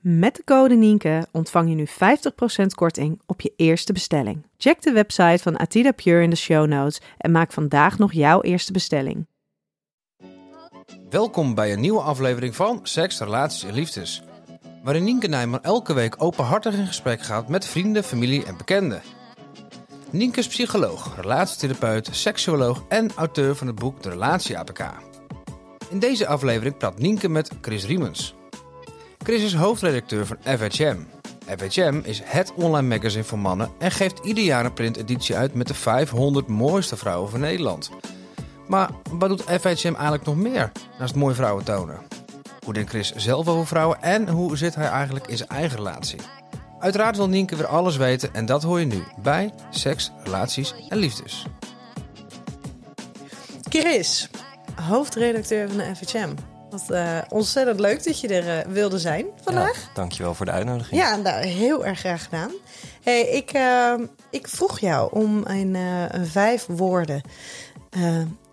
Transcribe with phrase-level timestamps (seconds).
[0.00, 4.46] Met de code Nienke ontvang je nu 50% korting op je eerste bestelling.
[4.56, 8.40] Check de website van Atida Pure in de show notes en maak vandaag nog jouw
[8.40, 9.26] eerste bestelling.
[11.10, 14.22] Welkom bij een nieuwe aflevering van Seks, Relaties en Liefdes.
[14.82, 19.02] Waarin Nienke Nijman elke week openhartig in gesprek gaat met vrienden, familie en bekenden.
[20.10, 24.84] Nienke is psycholoog, relatietherapeut, seksuoloog en auteur van het boek De Relatie APK.
[25.90, 28.36] In deze aflevering praat Nienke met Chris Riemens.
[29.22, 30.96] Chris is hoofdredacteur van FHM.
[31.56, 35.66] FHM is het online magazine voor mannen en geeft ieder jaar een printeditie uit met
[35.66, 37.90] de 500 mooiste vrouwen van Nederland.
[38.66, 41.98] Maar wat doet FHM eigenlijk nog meer naast mooie vrouwen tonen?
[42.64, 46.20] Hoe denkt Chris zelf over vrouwen en hoe zit hij eigenlijk in zijn eigen relatie?
[46.78, 50.98] Uiteraard wil Nienke weer alles weten en dat hoor je nu bij Seks, Relaties en
[50.98, 51.46] Liefdes.
[53.68, 54.30] Chris,
[54.74, 56.30] hoofdredacteur van de FHM.
[56.70, 59.74] Wat uh, ontzettend leuk dat je er uh, wilde zijn vandaag.
[59.74, 61.00] Ja, dankjewel voor de uitnodiging.
[61.00, 62.50] Ja, nou, heel erg graag gedaan.
[63.02, 63.94] Hey, ik, uh,
[64.30, 65.76] ik vroeg jou om een,
[66.26, 67.22] vijf woorden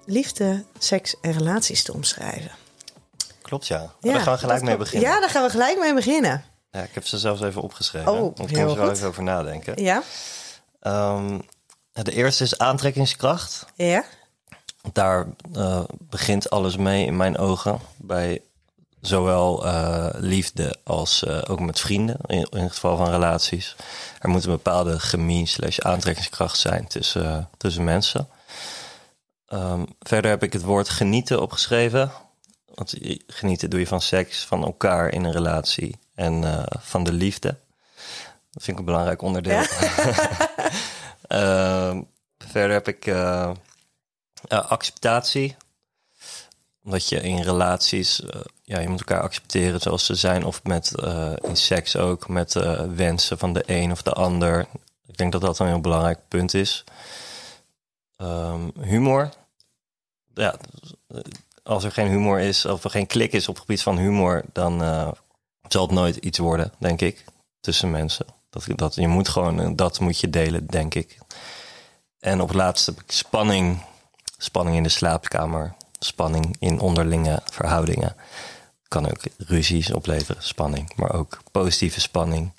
[0.06, 2.52] liefde, seks en relaties te omschrijven.
[3.42, 3.92] Klopt, ja.
[4.00, 5.10] ja daar gaan we gelijk mee beginnen.
[5.10, 6.44] Ja, daar gaan we gelijk mee beginnen.
[6.72, 8.12] Ja, ik heb ze zelfs even opgeschreven.
[8.12, 9.84] Oh, ik moet er wel even over nadenken.
[9.84, 10.04] Ja.
[10.82, 11.46] Um,
[11.92, 13.66] de eerste is aantrekkingskracht.
[13.76, 14.04] Ja.
[14.94, 17.80] Daar uh, begint alles mee in mijn ogen.
[17.98, 18.42] Bij
[19.02, 23.76] zowel uh, liefde als uh, ook met vrienden, in, in, het geval van relaties.
[24.20, 28.28] Er moet een bepaalde chemie slash aantrekkingskracht zijn tussen, tussen mensen.
[29.50, 32.12] Um, verder heb ik het woord genieten opgeschreven.
[32.74, 32.94] Want
[33.28, 37.58] genieten doe je van seks, van elkaar in een relatie en van de liefde.
[38.52, 39.62] Dat vind ik een belangrijk onderdeel.
[39.62, 39.66] Ja.
[42.52, 43.06] verder heb ik
[44.48, 45.56] uh, acceptatie.
[46.84, 48.30] Omdat je in relaties, uh,
[48.64, 50.46] ja, je moet elkaar accepteren zoals ze zijn.
[50.46, 52.54] Of met, uh, in seks ook, met
[52.96, 54.68] wensen van de een of de ander.
[55.08, 56.84] Ik denk dat dat een heel belangrijk punt is.
[58.18, 59.30] Um, humor.
[60.34, 60.56] Ja,
[61.64, 64.44] als er geen humor is, of er geen klik is op het gebied van humor,
[64.54, 64.80] dan
[65.68, 67.26] zal het nooit iets worden, denk ik,
[67.60, 68.26] tussen mensen.
[68.50, 71.18] Dat, dat, je moet gewoon, dat moet je delen, denk ik.
[72.20, 73.84] En op het laatste spanning
[74.38, 78.16] Spanning in de slaapkamer, spanning in onderlinge verhoudingen.
[78.88, 82.52] Kan ook ruzies opleveren, spanning, maar ook positieve spanning.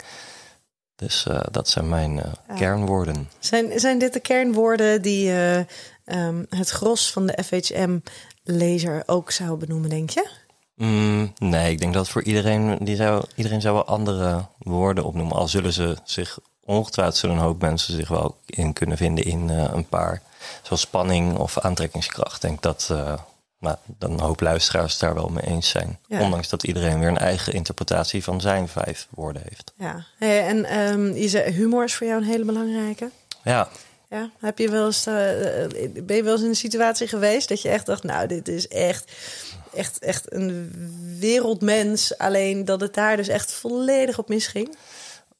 [0.96, 2.54] Dus uh, dat zijn mijn uh, ja.
[2.54, 3.28] kernwoorden.
[3.38, 5.58] Zijn, zijn dit de kernwoorden die uh,
[6.04, 10.28] um, het gros van de FHM-lezer ook zou benoemen, denk je?
[10.74, 15.36] Mm, nee, ik denk dat voor iedereen, die zou, iedereen zou wel andere woorden opnoemen.
[15.36, 19.48] Al zullen ze zich, ongetwijfeld zullen een hoop mensen zich wel in kunnen vinden in
[19.48, 20.22] een paar
[20.62, 22.42] zoals spanning of aantrekkingskracht.
[22.42, 23.14] denk dat uh,
[23.58, 25.98] nou, dan een hoop luisteraars daar wel mee eens zijn.
[26.08, 29.72] Ondanks dat iedereen weer een eigen interpretatie van zijn vijf woorden heeft.
[29.78, 33.10] Ja, en um, je zei, humor is voor jou een hele belangrijke.
[33.44, 33.68] Ja.
[34.10, 35.14] Ja, heb je wel eens, uh,
[36.02, 38.68] ben je wel eens in een situatie geweest dat je echt dacht, nou, dit is
[38.68, 39.12] echt,
[39.74, 40.72] echt, echt een
[41.20, 42.18] wereldmens.
[42.18, 44.76] Alleen dat het daar dus echt volledig op misging?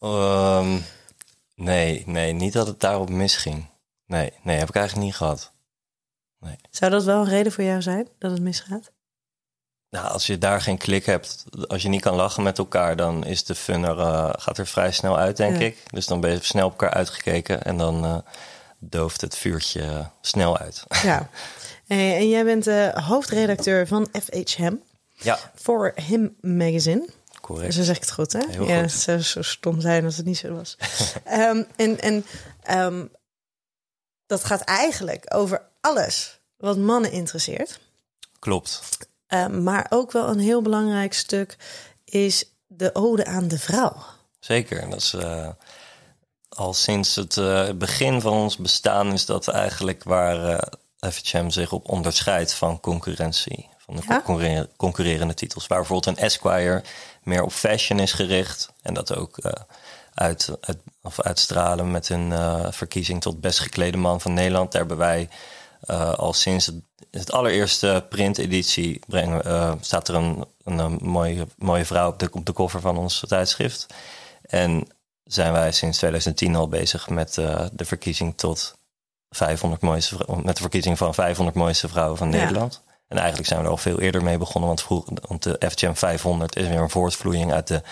[0.01, 0.85] Um,
[1.57, 3.67] nee, nee, niet dat het daarop misging.
[4.07, 5.53] Nee, nee, heb ik eigenlijk niet gehad.
[6.39, 6.57] Nee.
[6.71, 8.91] Zou dat wel een reden voor jou zijn dat het misgaat?
[9.91, 13.25] Nou, als je daar geen klik hebt, als je niet kan lachen met elkaar, dan
[13.25, 15.83] is de fun er, uh, gaat er vrij snel uit, denk ik.
[15.91, 18.17] Dus dan ben je snel op elkaar uitgekeken en dan uh,
[18.79, 20.85] dooft het vuurtje snel uit.
[21.03, 21.29] Ja,
[21.87, 24.75] en jij bent hoofdredacteur van FHM.
[25.13, 25.39] Ja.
[25.55, 27.09] Voor Him Magazine.
[27.47, 27.75] Correct.
[27.75, 28.41] Zo zeg ik het goed, hè?
[28.49, 28.93] Heel ja, goed.
[28.93, 30.77] het zou zo stom zijn als het niet zo was.
[31.33, 32.25] um, en en
[32.71, 33.11] um,
[34.27, 37.81] dat gaat eigenlijk over alles wat mannen interesseert.
[38.39, 38.81] Klopt.
[39.27, 41.57] Eh, maar ook wel een heel belangrijk stuk
[42.05, 43.97] is de ode aan de vrouw.
[44.39, 44.91] Zeker.
[44.91, 45.49] Dat is uh,
[46.49, 51.73] al sinds het uh, begin van ons bestaan is dat eigenlijk waar uh, FHM zich
[51.73, 53.69] op onderscheidt van concurrentie.
[53.87, 54.03] Van de
[54.39, 54.69] ja?
[54.77, 55.67] concurrerende titels.
[55.67, 56.83] Waar bijvoorbeeld een Esquire
[57.27, 58.73] meer op fashion is gericht.
[58.83, 59.39] En dat ook
[60.15, 62.33] uit, uit, of uitstralen met een
[62.73, 64.73] verkiezing tot best geklede man van Nederland.
[64.73, 65.29] Daar hebben wij
[66.17, 66.75] al sinds het,
[67.11, 72.53] het allereerste printeditie brengen, staat er een, een, mooie, mooie vrouw op de, op de
[72.53, 73.87] cover van ons tijdschrift.
[74.43, 74.89] En
[75.25, 77.35] zijn wij sinds 2010 al bezig met
[77.73, 78.77] de verkiezing tot
[79.31, 82.83] 500 mooiste met de verkiezing van 500 mooiste vrouwen van Nederland.
[83.09, 85.95] En eigenlijk zijn we er al veel eerder mee begonnen, want, vroeg, want de FHM
[85.95, 87.83] 500 is weer een voortvloeiing uit de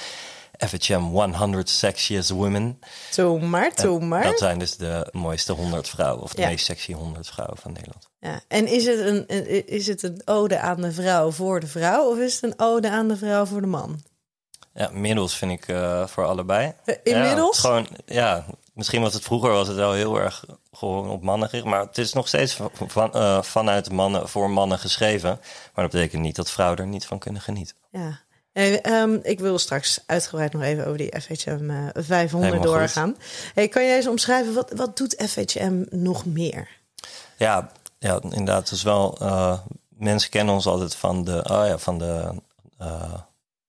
[0.59, 2.81] FHM 100 Sexiest Women.
[3.11, 4.23] Toe maar, toe maar.
[4.23, 6.49] Dat zijn dus de mooiste 100 vrouwen, of de ja.
[6.49, 8.09] meest sexy 100 vrouwen van Nederland.
[8.21, 8.41] Ja.
[8.49, 9.27] En is het, een,
[9.67, 12.91] is het een ode aan de vrouw voor de vrouw, of is het een ode
[12.91, 14.01] aan de vrouw voor de man?
[14.75, 16.73] Ja, middels vind ik uh, voor allebei.
[17.03, 17.57] Inmiddels?
[17.57, 20.45] Ja, gewoon, ja, misschien was het vroeger was het wel heel erg
[20.77, 21.67] gewoon op mannen gericht.
[21.67, 25.41] Maar het is nog steeds van, uh, vanuit mannen voor mannen geschreven.
[25.75, 27.77] Maar dat betekent niet dat vrouwen er niet van kunnen genieten.
[27.91, 28.21] Ja.
[28.53, 33.17] Hey, um, ik wil straks uitgebreid nog even over die FHM uh, 500 Helemaal doorgaan.
[33.55, 36.69] Hey, kan jij eens omschrijven, wat, wat doet FHM nog meer?
[37.37, 38.71] Ja, ja inderdaad.
[38.71, 39.19] Is wel...
[39.23, 41.45] Uh, mensen kennen ons altijd van de...
[41.51, 42.35] Oh ja, van de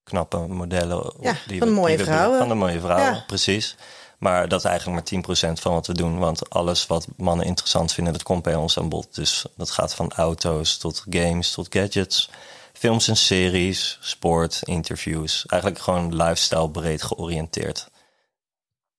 [0.05, 1.13] knappe modellen.
[1.19, 2.37] Ja, die van de mooie vrouwen.
[2.37, 3.23] Van de mooie vrouwen, ja.
[3.27, 3.75] precies.
[4.19, 6.17] Maar dat is eigenlijk maar 10% van wat we doen.
[6.17, 9.15] Want alles wat mannen interessant vinden, dat komt bij ons aan bod.
[9.15, 12.29] Dus dat gaat van auto's tot games tot gadgets.
[12.73, 15.45] Films en series, sport, interviews.
[15.45, 17.89] Eigenlijk gewoon lifestyle breed georiënteerd.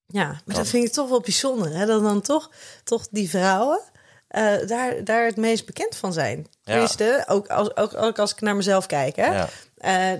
[0.06, 1.74] Ja, maar dat vind ik toch wel bijzonder.
[1.76, 1.86] Hè?
[1.86, 2.50] Dat dan toch,
[2.84, 3.80] toch die vrouwen
[4.30, 6.46] uh, daar, daar het meest bekend van zijn.
[6.62, 6.86] Ja.
[7.26, 9.16] ook, als, ook, ook als ik naar mezelf kijk.
[9.16, 9.26] Hè?
[9.26, 9.48] Ja.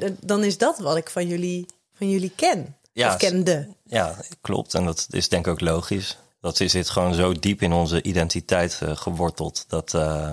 [0.01, 2.77] Uh, dan is dat wat ik van jullie, van jullie ken.
[2.93, 3.69] Ja, of kende.
[3.87, 4.75] Ja, klopt.
[4.75, 6.19] En dat is denk ik ook logisch.
[6.41, 9.65] Dat zit gewoon zo diep in onze identiteit uh, geworteld.
[9.69, 10.31] Dat, uh,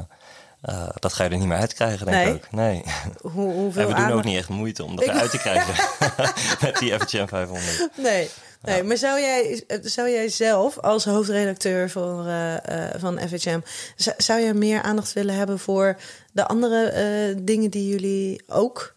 [0.69, 2.27] uh, dat ga je er niet meer uitkrijgen, denk nee.
[2.27, 2.51] ik ook.
[2.51, 2.83] Nee.
[3.21, 5.73] Hoe, hoeveel en we doen ook niet echt moeite om dat eruit te krijgen.
[6.67, 7.89] Met die FHM 500.
[7.95, 8.29] Nee.
[8.63, 8.83] Nee, ja.
[8.83, 13.59] maar zou jij, zou jij zelf als hoofdredacteur van, uh, uh, van FHM,
[14.17, 15.97] zou je meer aandacht willen hebben voor
[16.31, 16.93] de andere
[17.35, 18.95] uh, dingen die jullie ook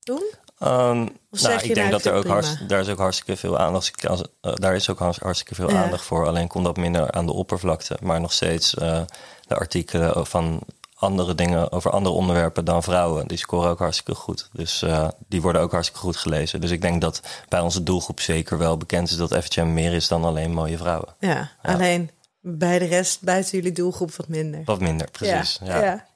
[0.00, 0.22] doen?
[0.64, 4.08] Um, nou, ik denk dat er ook hartst, daar is ook hartstikke veel aandacht.
[4.08, 5.82] Als, uh, daar is ook hartstikke veel ja.
[5.82, 6.26] aandacht voor.
[6.26, 7.96] Alleen komt dat minder aan de oppervlakte.
[8.02, 9.00] Maar nog steeds uh,
[9.46, 10.62] de artikelen van
[10.94, 13.28] andere dingen over andere onderwerpen dan vrouwen.
[13.28, 14.48] Die scoren ook hartstikke goed.
[14.52, 16.60] Dus uh, die worden ook hartstikke goed gelezen.
[16.60, 20.08] Dus ik denk dat bij onze doelgroep zeker wel bekend is dat FHM meer is
[20.08, 21.14] dan alleen mooie vrouwen.
[21.18, 21.72] Ja, ja.
[21.72, 22.10] alleen
[22.40, 24.62] bij de rest buiten jullie doelgroep wat minder.
[24.64, 25.60] Wat minder, precies.
[25.64, 25.82] Ja.
[25.82, 26.06] ja.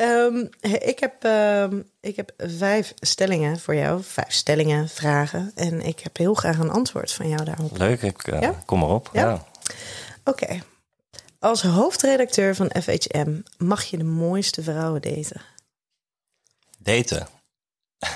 [0.00, 4.02] Um, ik, heb, um, ik heb vijf stellingen voor jou.
[4.02, 5.52] Vijf stellingen, vragen.
[5.54, 7.76] En ik heb heel graag een antwoord van jou daarop.
[7.76, 8.54] Leuk, ik uh, ja?
[8.64, 9.10] kom maar op.
[9.12, 9.32] Ja.
[10.24, 10.44] Oké.
[10.44, 10.62] Okay.
[11.38, 15.40] Als hoofdredacteur van FHM mag je de mooiste vrouwen daten?
[16.78, 17.28] Daten?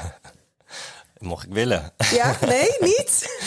[1.19, 1.93] Mocht ik willen.
[2.11, 3.39] Ja, nee, niet?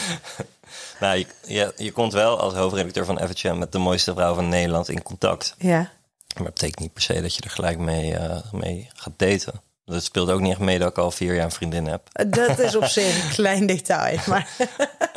[1.00, 4.50] nou, je, je, je komt wel als hoofdredacteur van FHM met de mooiste vrouw van
[4.50, 5.56] Nederland in contact.
[5.58, 5.92] Ja.
[6.38, 9.62] Maar dat betekent niet per se dat je er gelijk mee, uh, mee gaat daten.
[9.86, 12.10] Dat speelt ook niet echt mee dat ik al vier jaar een vriendin heb.
[12.28, 14.20] Dat is op zich een klein detail.
[14.28, 14.50] Maar...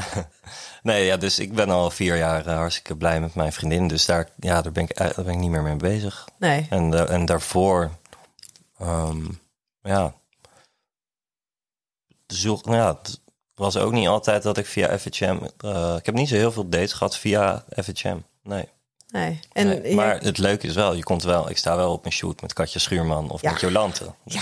[0.83, 3.89] nee, ja, dus ik ben al vier jaar uh, hartstikke blij met mijn vriendin.
[3.89, 6.29] Dus daar, ja, daar, ben, ik, daar ben ik niet meer mee bezig.
[6.39, 6.67] Nee.
[6.71, 7.91] En, uh, en daarvoor,
[8.83, 9.41] um,
[9.83, 10.15] ja,
[12.27, 13.21] zoek, ja, het
[13.55, 15.39] was ook niet altijd dat ik via FHM...
[15.97, 18.69] ik heb niet zo heel veel dates gehad via FHM, nee.
[19.11, 19.41] Nee.
[19.53, 22.13] En nee, maar het leuke is wel, je komt wel, ik sta wel op een
[22.13, 23.51] shoot met Katja Schuurman of ja.
[23.51, 24.15] met Jolante.
[24.25, 24.41] Ja.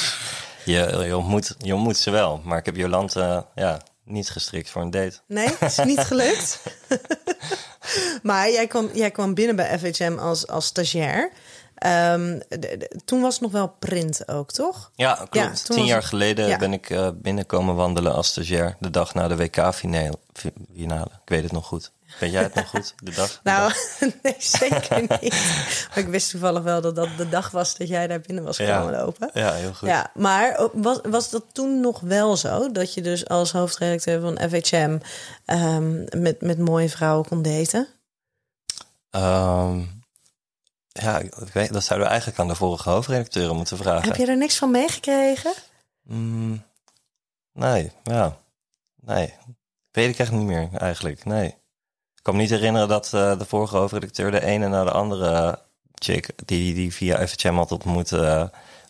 [0.64, 4.82] Je, je, ontmoet, je ontmoet ze wel, maar ik heb Jolante ja, niet gestrikt voor
[4.82, 5.18] een date.
[5.26, 6.60] Nee, is niet gelukt.
[8.22, 11.32] maar jij kwam, jij kwam binnen bij FHM als, als stagiair.
[11.86, 14.90] Um, de, de, toen was het nog wel print ook, toch?
[14.94, 15.64] Ja, klopt.
[15.66, 16.58] Ja, Tien jaar geleden ja.
[16.58, 18.76] ben ik uh, binnenkomen wandelen als stagiair.
[18.80, 20.18] De dag na de WK-finale.
[20.74, 21.90] Ik weet het nog goed.
[22.18, 23.30] Weet jij het nog goed, de dag?
[23.30, 24.00] De nou, dag?
[24.22, 25.34] nee, zeker niet.
[25.88, 28.56] maar ik wist toevallig wel dat dat de dag was dat jij daar binnen was
[28.56, 29.00] gekomen ja.
[29.04, 29.30] lopen.
[29.32, 29.88] Ja, heel goed.
[29.88, 32.72] Ja, maar was, was dat toen nog wel zo?
[32.72, 34.98] Dat je dus als hoofdredacteur van FHM
[35.46, 37.88] um, met, met mooie vrouwen kon daten?
[39.10, 40.02] Um,
[40.88, 41.22] ja,
[41.52, 44.08] dat zouden we eigenlijk aan de vorige hoofdredacteuren moeten vragen.
[44.08, 45.52] Heb je er niks van meegekregen?
[46.02, 46.64] Mm,
[47.52, 48.36] nee, ja.
[49.00, 49.34] Nee,
[49.90, 51.54] weet ik echt niet meer eigenlijk, nee.
[52.28, 55.58] Ik kan me niet herinneren dat uh, de vorige hoofdredacteur de ene naar de andere
[55.94, 56.28] chick...
[56.44, 58.10] die, die via FHM had ontmoet...
[58.10, 58.44] Uh,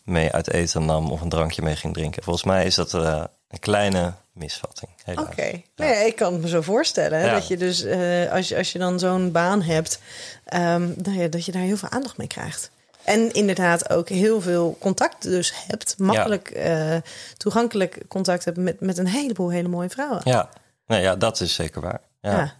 [0.09, 2.23] mee uit eten nam of een drankje mee ging drinken.
[2.23, 4.91] Volgens mij is dat eh, een kleine misvatting.
[5.05, 7.19] Oké, nou ja, ik kan het me zo voorstellen.
[7.19, 7.33] hè, Ja.
[7.33, 9.99] Dat je dus, eh, als, je, als je dan zo'n baan hebt,
[10.45, 12.71] ehm, nou ja, dat je daar heel veel aandacht mee krijgt.
[13.03, 15.95] En inderdaad ook heel veel contact dus hebt.
[15.97, 16.95] Makkelijk eh,
[17.37, 20.21] toegankelijk contact hebt met, met een heleboel hele mooie vrouwen.
[20.23, 20.49] Ja,
[20.87, 22.01] nee, ja dat is zeker waar.
[22.21, 22.53] Ja.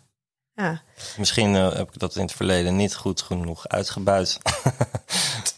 [0.60, 0.82] Ja.
[1.18, 4.38] Misschien eh, heb ik dat in het verleden niet goed genoeg uitgebuit.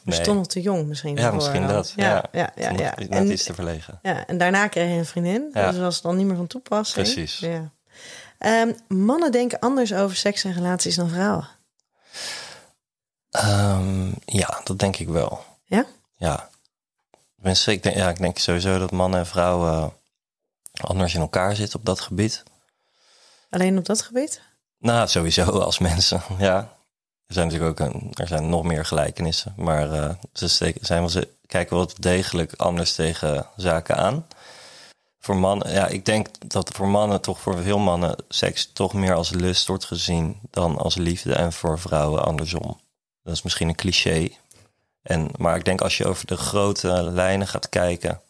[0.04, 1.16] Je stond nog te jong misschien.
[1.16, 1.72] Ja, misschien dan.
[1.72, 1.94] dat.
[1.96, 2.94] Ja, Ja, ja, ja.
[2.96, 4.00] Net En, iets te verlegen.
[4.02, 5.50] ja, en daarna kreeg je een vriendin.
[5.54, 5.72] Ja.
[5.72, 7.06] Dus was het dan niet meer van toepassing.
[7.06, 7.38] Precies.
[7.40, 7.72] Ja.
[8.38, 11.48] Ehm, mannen denken anders over seks en relaties dan vrouwen.
[13.30, 15.44] Ehm, ja, dat denk ik wel.
[15.66, 15.86] Ja?
[16.16, 16.50] Ja.
[17.44, 19.94] Ik denk, ja, ik denk sowieso dat mannen en vrouwen
[20.74, 22.44] eh, anders in elkaar zitten op dat gebied.
[23.50, 24.42] Alleen op dat gebied?
[24.82, 26.58] Nou, sowieso als mensen, ja.
[27.28, 30.48] Er zijn natuurlijk ook een, er zijn nog meer gelijkenissen, maar eh, ze,
[30.82, 34.28] zijn wel, ze kijken wel degelijk anders tegen zaken aan.
[35.20, 39.14] Voor mannen, ja, ik denk dat voor mannen toch voor veel mannen seks toch meer
[39.14, 42.80] als lust wordt gezien dan als liefde en voor vrouwen andersom.
[43.24, 44.30] Dat is misschien een cliché.
[45.02, 48.22] En, maar ik denk als je over de grote lijnen gaat kijken,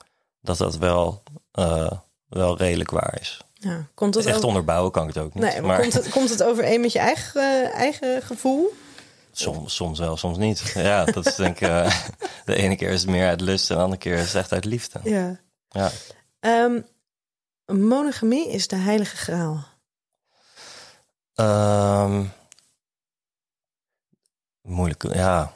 [0.41, 1.91] dat dat wel, eh,
[2.27, 3.41] wel redelijk waar is.
[3.63, 3.85] Ja.
[3.93, 4.47] Komt het Echt over...
[4.47, 5.43] onderbouwen kan ik het ook niet.
[5.43, 8.73] Nee, maar, Komt, het, komt het overeen met je eigen, eh, eigen gevoel?
[9.31, 10.59] Soms, soms wel, soms niet.
[10.75, 11.67] Ja, dat is denk ik...
[11.67, 11.95] eh,
[12.45, 14.51] de ene keer is het meer uit lust en de andere keer is het echt
[14.51, 14.99] uit liefde.
[15.03, 15.39] Ja.
[15.69, 15.91] Ja.
[16.39, 16.81] Ehm,
[17.65, 19.63] monogamie is de heilige graal.
[21.35, 22.23] Ehm,
[24.61, 25.53] moeilijk, ja.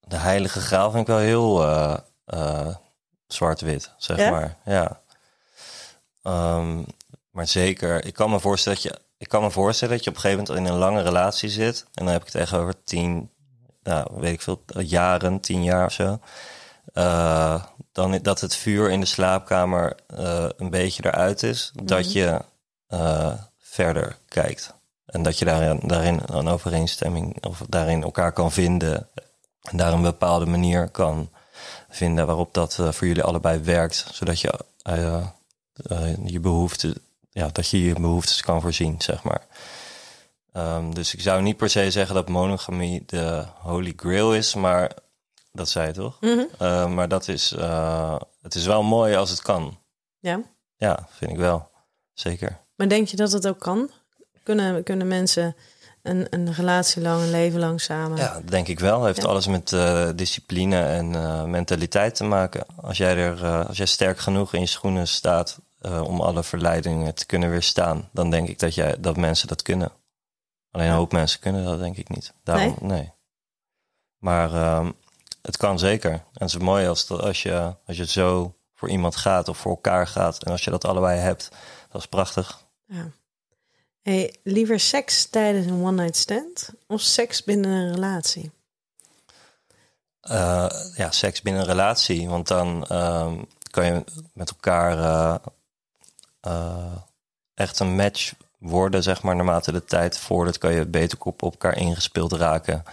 [0.00, 1.62] De heilige graal vind ik wel heel
[2.24, 2.74] eh,
[3.26, 4.30] zwart-wit, zeg Ja?
[4.30, 4.56] maar.
[4.64, 5.00] Ja.
[6.22, 6.82] Ehm,
[7.34, 9.02] maar zeker, ik kan me voorstellen dat je...
[9.18, 11.86] Ik kan me voorstellen dat je op een gegeven moment in een lange relatie zit.
[11.94, 13.30] En dan heb ik het echt over tien,
[13.82, 16.18] nou, weet ik veel, jaren, tien jaar of zo.
[16.92, 21.72] Eh, dan dat het vuur in de slaapkamer eh, een beetje eruit is.
[21.82, 22.40] Dat je
[22.86, 24.74] eh, verder kijkt.
[25.06, 29.08] En dat je daarin, daarin een overeenstemming of daarin elkaar kan vinden.
[29.62, 31.30] En daar een bepaalde manier kan
[31.88, 34.06] vinden waarop dat voor jullie allebei werkt.
[34.12, 34.54] Zodat je
[36.24, 36.94] je behoeften,
[37.34, 39.46] ja, dat je je behoeftes kan voorzien, zeg maar.
[40.52, 44.90] Ehm, dus ik zou niet per se zeggen dat monogamie de holy grail is, maar
[45.52, 46.18] dat zei je toch?
[46.58, 49.78] Eh, maar dat is, eh, het is wel mooi als het kan.
[50.18, 50.40] Ja.
[50.76, 51.70] Ja, vind ik wel.
[52.12, 52.58] Zeker.
[52.76, 53.90] Maar denk je dat het ook kan?
[54.42, 55.56] Kunnen, kunnen mensen
[56.02, 58.16] een, een relatie lang, een leven lang samen?
[58.18, 59.04] Ja, denk ik wel.
[59.04, 59.28] Heeft Ja.
[59.28, 62.64] alles met eh, discipline en eh, mentaliteit te maken.
[62.82, 67.14] Als jij, er, als jij sterk genoeg in je schoenen staat eh, om alle verleidingen
[67.14, 69.92] te kunnen weerstaan, dan denk ik dat, jij, dat mensen dat kunnen.
[70.70, 72.32] Alleen een hoop mensen kunnen dat denk ik niet.
[72.42, 73.12] Daarom, nee.
[74.18, 74.90] Maar ehm,
[75.42, 76.10] het kan zeker.
[76.12, 79.58] En het is mooi als, dat- als, je, als je zo voor iemand gaat of
[79.58, 80.42] voor elkaar gaat.
[80.44, 81.48] En als je dat allebei hebt,
[81.90, 82.64] dat is prachtig.
[82.86, 83.10] Ja.
[84.02, 88.50] Hey, liever seks tijdens een one-night stand of seks binnen een relatie?
[90.20, 92.28] Eh, ja, seks binnen een relatie.
[92.28, 95.34] Want dan ehm, kan je met elkaar eh,
[96.44, 96.96] eh,
[97.54, 101.52] echt een match worden, zeg maar, naarmate de tijd vordert, kan je beter op op
[101.52, 102.84] elkaar ingespeeld raken.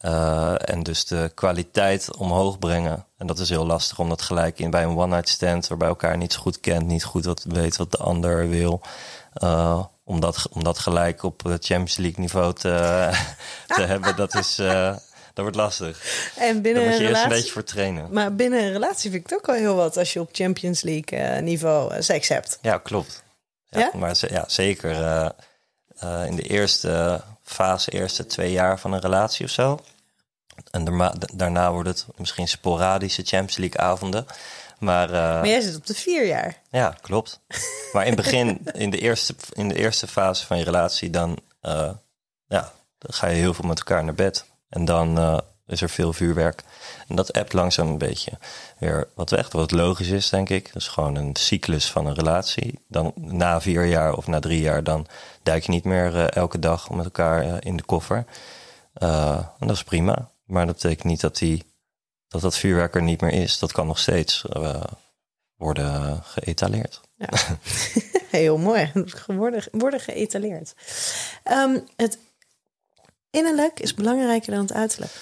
[0.00, 3.06] Eh, en dus de kwaliteit omhoog brengen.
[3.18, 6.16] En dat is heel lastig om dat gelijk in bij een one-night stand, waarbij elkaar
[6.16, 8.80] niet zo goed kent, niet goed wat weet wat de ander wil.
[9.32, 13.08] eh, om, dat, om dat gelijk op Champions League niveau te,
[13.76, 14.60] te hebben, dat is.
[15.36, 16.02] Dat wordt lastig.
[16.38, 17.28] En Daar binnen moet een je eerst een relatie?
[17.28, 18.12] beetje voor trainen.
[18.12, 20.82] Maar binnen een relatie vind ik het ook wel heel wat als je op Champions
[20.82, 22.58] League eh, niveau eh, seks hebt.
[22.62, 23.22] Ja, klopt.
[23.68, 23.90] Ja, Ja?
[23.94, 25.02] Maar ja, zeker
[25.98, 29.78] eh, in de eerste fase, eerste twee jaar van een relatie of zo.
[30.70, 34.26] En daarna, daarna wordt het misschien sporadische Champions League avonden.
[34.78, 36.60] Maar, eh, Maar jij zit op de vier jaar.
[36.70, 37.40] ja, klopt.
[37.92, 41.38] Maar in het begin, in de eerste, in de eerste fase van je relatie, dan,
[42.48, 44.44] ja, dan ga je heel veel met elkaar naar bed.
[44.68, 46.62] En dan eh, is er veel vuurwerk.
[47.08, 48.38] En dat appt langzaam een beetje
[48.78, 49.52] weer wat weg.
[49.52, 50.72] Wat logisch is, denk ik.
[50.72, 52.78] Dat is gewoon een cyclus van een relatie.
[52.88, 55.06] Dan na vier jaar of na drie jaar, dan
[55.42, 58.24] duik je niet meer eh, elke dag met elkaar eh, in de koffer.
[58.94, 60.30] En dat is prima.
[60.44, 61.64] Maar dat betekent niet dat, die,
[62.28, 63.58] dat dat vuurwerk er niet meer is.
[63.58, 64.44] Dat kan nog steeds
[65.56, 67.00] worden geëtaleerd.
[67.16, 67.28] Ja.
[68.30, 68.92] Heel mooi.
[69.26, 70.74] Worden, worden geëtaleerd.
[71.42, 72.18] Ehm, het
[73.36, 75.12] innerlijk is belangrijker dan het uiterlijk.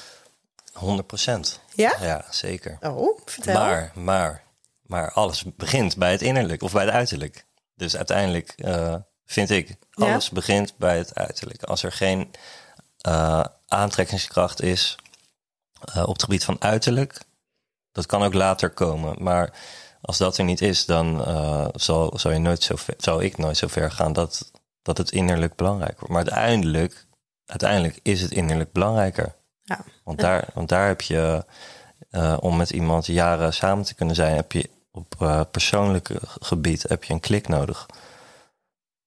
[0.73, 1.61] 100 procent.
[1.75, 1.97] Ja?
[2.00, 2.78] Ja, zeker.
[2.80, 3.54] Oh, vertel.
[3.54, 4.42] Maar, maar,
[4.83, 7.44] maar alles begint bij het innerlijk of bij het uiterlijk.
[7.75, 8.94] Dus uiteindelijk eh,
[9.26, 10.06] vind ik, Ja?
[10.11, 11.62] alles begint bij het uiterlijk.
[11.62, 12.30] Als er geen
[13.00, 14.97] eh, aantrekkingskracht is
[15.92, 17.21] eh, op het gebied van uiterlijk,
[17.92, 19.23] Dat kan ook later komen.
[19.23, 19.52] Maar
[20.00, 21.23] als dat er niet is, dan
[21.75, 24.50] zal, zal, je nooit zo ver, zal ik nooit zo ver gaan dat,
[24.83, 26.14] dat het innerlijk belangrijk wordt.
[26.14, 27.06] Maar uiteindelijk,
[27.46, 29.34] uiteindelijk is het innerlijk belangrijker.
[29.62, 29.84] Ja.
[30.04, 31.44] Want, daar, want daar heb je,
[32.10, 36.10] uh, om met iemand jaren samen te kunnen zijn, heb je op uh, persoonlijk
[36.40, 37.86] gebied heb je een klik nodig.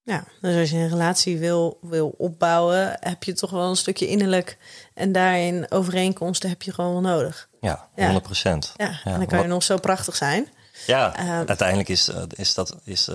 [0.04, 4.08] Ja, dus als je een relatie wil, wil opbouwen, heb je toch wel een stukje
[4.08, 4.58] innerlijk.
[4.94, 7.50] En daarin overeenkomsten heb je gewoon wel nodig.
[7.62, 8.74] Ja, 100 procent.
[8.78, 8.86] Ja.
[8.86, 10.48] ja, en dan kan je nog zo prachtig zijn.
[10.86, 13.10] Ja, uh, uiteindelijk is, is dat is,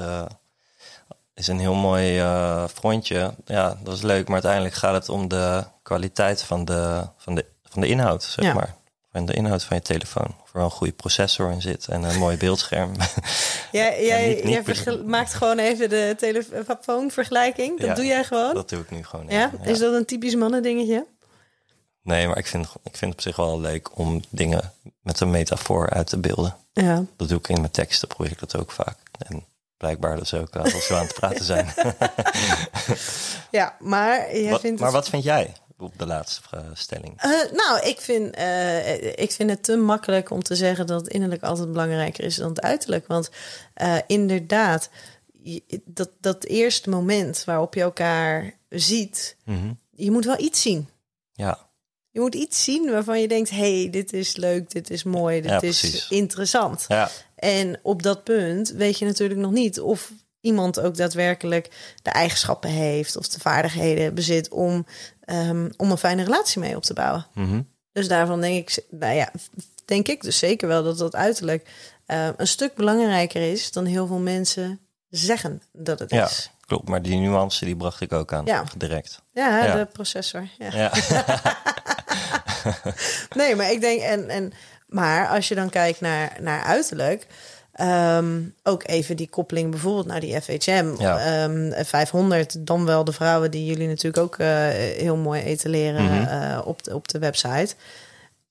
[1.35, 3.35] is een heel mooi uh, frontje.
[3.45, 7.45] Ja, dat is leuk, maar uiteindelijk gaat het om de kwaliteit van de, van de,
[7.65, 8.55] van de inhoud, zeg ja.
[8.55, 8.75] maar.
[9.13, 10.35] Van de inhoud van je telefoon.
[10.43, 12.93] Of er wel een goede processor in zit en een mooi beeldscherm.
[13.73, 17.79] Ja, jij niet, niet jij maakt gewoon even de telefoonvergelijking.
[17.79, 18.55] Dat ja, doe jij gewoon?
[18.55, 19.27] Dat doe ik nu gewoon.
[19.29, 19.51] Ja?
[19.63, 19.71] ja?
[19.71, 21.07] Is dat een typisch mannendingetje?
[22.03, 24.73] Nee, maar ik vind, ik vind het op zich wel leuk om dingen
[25.03, 26.57] met een metafoor uit te beelden.
[26.73, 27.05] Ja.
[27.17, 28.97] Dat doe ik in mijn teksten, probeer ik dat ook vaak.
[29.19, 29.45] En
[29.83, 31.67] blijkbaar dus ook als we aan het praten zijn.
[33.51, 34.99] ja, maar jij wat, vindt Maar het...
[34.99, 36.41] wat vind jij op de laatste
[36.73, 37.25] stelling?
[37.25, 41.13] Uh, nou, ik vind, uh, ik vind het te makkelijk om te zeggen dat het
[41.13, 43.07] innerlijk altijd belangrijker is dan het uiterlijk.
[43.07, 43.31] Want
[43.83, 44.91] uh, inderdaad,
[45.85, 49.79] dat, dat eerste moment waarop je elkaar ziet, mm -hmm.
[49.91, 50.89] je moet wel iets zien.
[51.33, 51.59] Ja.
[52.13, 55.51] Je moet iets zien waarvan je denkt: hey, dit is leuk, dit is mooi, dit
[55.51, 56.09] ja, is precies.
[56.09, 56.85] interessant.
[56.89, 57.11] Ja.
[57.35, 61.71] En op dat punt weet je natuurlijk nog niet of iemand ook daadwerkelijk
[62.03, 64.87] de eigenschappen heeft of de vaardigheden bezit om,
[65.27, 67.27] um, om een fijne relatie mee op te bouwen.
[67.35, 67.69] Mm -hmm.
[67.93, 69.31] Dus daarvan denk ik, nou ja,
[69.85, 71.69] denk ik dus zeker wel dat dat uiterlijk
[72.07, 76.25] uh, een stuk belangrijker is dan heel veel mensen zeggen dat het ja.
[76.25, 76.51] is.
[76.67, 78.65] Klopt, maar die nuance die bracht ik ook aan Ja.
[78.77, 79.23] direct.
[79.33, 79.77] Ja, Ja.
[79.77, 80.49] de processor.
[80.59, 80.77] Ja.
[80.77, 80.93] Ja.
[83.37, 84.53] Nee, maar ik denk, en, en,
[84.87, 87.27] maar als je dan kijkt naar, naar uiterlijk,
[87.73, 91.19] ehm, ook even die koppeling bijvoorbeeld naar die FHM, Ja.
[91.45, 96.27] ehm, 500, dan wel de vrouwen die jullie natuurlijk ook eh, heel mooi etaleren Mhm.
[96.29, 97.75] eh, op, de, op de website.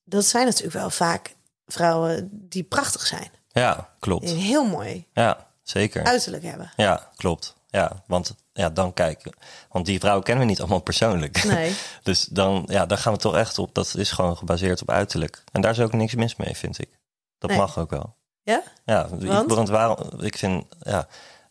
[0.04, 1.34] Dat zijn natuurlijk wel vaak
[1.67, 4.30] vrouwen die prachtig zijn, ja, klopt.
[4.30, 6.04] heel mooi Ja, zeker.
[6.04, 6.71] uiterlijk hebben.
[6.76, 7.56] Ja, klopt.
[7.71, 9.34] Ja, want ja, dan kijken.
[9.69, 11.43] Want die vrouwen kennen we niet allemaal persoonlijk.
[11.43, 11.73] Nee.
[12.03, 13.75] Dus dan, ja, daar gaan we toch echt op.
[13.75, 15.43] Dat is gewoon gebaseerd op uiterlijk.
[15.51, 16.89] En daar is ook niks mis mee, vind ik.
[17.38, 17.60] Dat Nee.
[17.60, 18.15] mag ook wel.
[18.43, 18.63] Ja?
[18.86, 19.53] Ja, Want?
[19.53, 21.07] want waarom, ik vind, ja,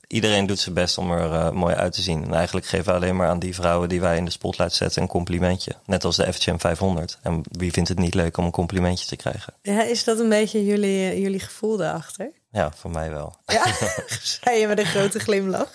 [0.07, 2.25] iedereen doet zijn best om er eh, mooi uit te zien.
[2.25, 5.03] En eigenlijk geven we alleen maar aan die vrouwen die wij in de spotlight zetten
[5.03, 5.73] een complimentje.
[5.87, 7.19] Net als de FHM 500.
[7.23, 9.55] En wie vindt het niet leuk om een complimentje te krijgen?
[9.63, 12.31] Ja, is dat een beetje jullie, jullie gevoel daarachter?
[12.53, 13.37] Ja, voor mij wel.
[13.47, 13.65] Ja,
[14.43, 15.71] zei je met een grote glimlach.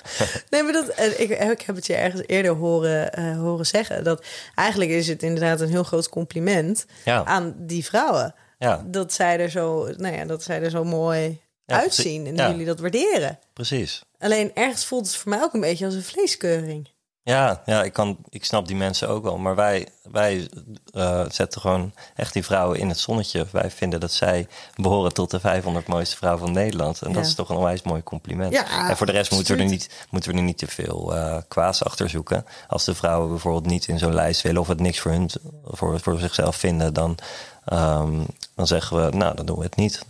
[0.50, 4.04] Nee, maar dat, eh, ik, ik heb het je ergens eerder horen, eh, horen zeggen.
[4.04, 8.36] Dat eigenlijk is het inderdaad een heel groot compliment Ja, aan die vrouwen.
[8.60, 12.36] ja Dat zij er zo, nou ja, dat zij er zo mooi Ja, uitzien en
[12.52, 13.40] jullie dat waarderen.
[13.54, 14.04] precies.
[14.20, 16.90] Alleen ergens voelt het voor mij ook een beetje als een vleeskeuring.
[17.26, 19.38] Ja, ja ik, kan, ik snap die mensen ook wel.
[19.38, 20.50] Maar wij, wij
[20.94, 23.46] eh, zetten gewoon echt die vrouwen in het zonnetje.
[23.52, 27.02] Wij vinden dat zij behoren tot de 500 mooiste vrouwen van Nederland.
[27.02, 28.54] En dat is toch een onwijs mooi compliment.
[28.54, 31.16] Ja, en voor de rest moeten we, er niet, moeten we er niet te veel
[31.16, 32.46] eh kwaas achter zoeken.
[32.68, 34.62] Als de vrouwen bijvoorbeeld niet in zo'n lijst willen...
[34.62, 35.30] of het niks voor, hun,
[35.66, 36.94] voor, voor zichzelf vinden...
[36.94, 37.18] Dan,
[37.66, 38.24] ehm,
[38.56, 40.06] dan zeggen we, nou, dan doen we het niet.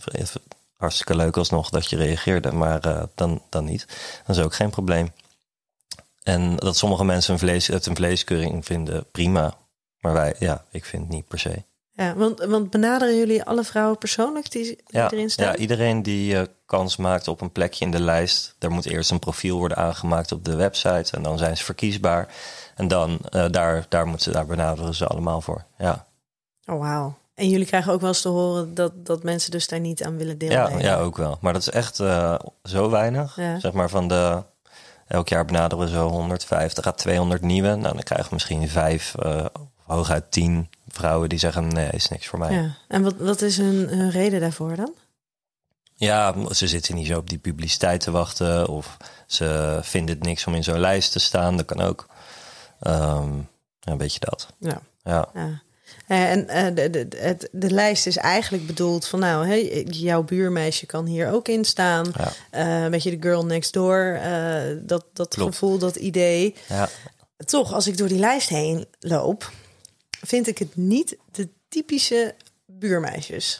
[0.76, 3.86] Hartstikke leuk alsnog dat je reageerde, maar eh, dan, dan niet.
[4.26, 5.12] Dat is ook geen probleem.
[6.26, 9.54] En dat sommige mensen een vlees, het een vleeskeuring vinden, prima.
[10.00, 11.62] Maar wij, ja, ik vind het niet per se.
[11.90, 15.46] Ja, want, want benaderen jullie alle vrouwen persoonlijk die, Ja, erin staan?
[15.46, 19.10] ja iedereen die eh, kans maakt op een plekje in de lijst, daar moet eerst
[19.10, 21.16] een profiel worden aangemaakt op de website.
[21.16, 22.28] En dan zijn ze verkiesbaar.
[22.74, 25.64] En dan, eh, daar, daar, moeten, daar benaderen ze allemaal voor.
[25.78, 26.06] Ja,
[26.64, 27.14] Oh, wauw.
[27.34, 30.16] En jullie krijgen ook wel eens te horen dat, dat mensen dus daar niet aan
[30.16, 30.82] willen ja, deelnemen.
[30.82, 31.38] ja, ook wel.
[31.40, 33.36] Maar dat is echt eh, zo weinig.
[33.36, 33.58] Ja.
[33.60, 34.42] Zeg maar van de.
[35.06, 37.68] Elk jaar benaderen we zo 150 à 200 nieuwe.
[37.68, 39.44] Nou, dan krijgen we misschien vijf, eh,
[39.82, 42.52] hooguit tien vrouwen die zeggen: nee, is niks voor mij.
[42.52, 42.76] Ja.
[42.88, 44.94] En wat, wat is hun, hun reden daarvoor dan?
[45.94, 48.68] Ja, ze zitten niet zo op die publiciteit te wachten.
[48.68, 51.56] Of ze vinden het niks om in zo'n lijst te staan.
[51.56, 52.06] Dat kan ook.
[52.80, 53.32] Ehm,
[53.80, 54.46] een beetje dat.
[54.58, 54.80] Ja.
[55.02, 55.62] Ja, Ja.
[56.06, 60.22] Eh, En eh, de, de, de, de lijst is eigenlijk bedoeld van nou, hey, jouw
[60.22, 62.12] buurmeisje kan hier ook in staan.
[62.16, 64.18] ja, Eh, een beetje de girl next door.
[64.82, 65.52] dat dat Klopt.
[65.52, 66.54] gevoel, dat idee.
[66.68, 66.88] ja.
[67.44, 69.50] Toch, als ik door die lijst heen loop,
[70.22, 72.34] vind ik het niet de typische
[72.66, 73.58] buurmeisjes.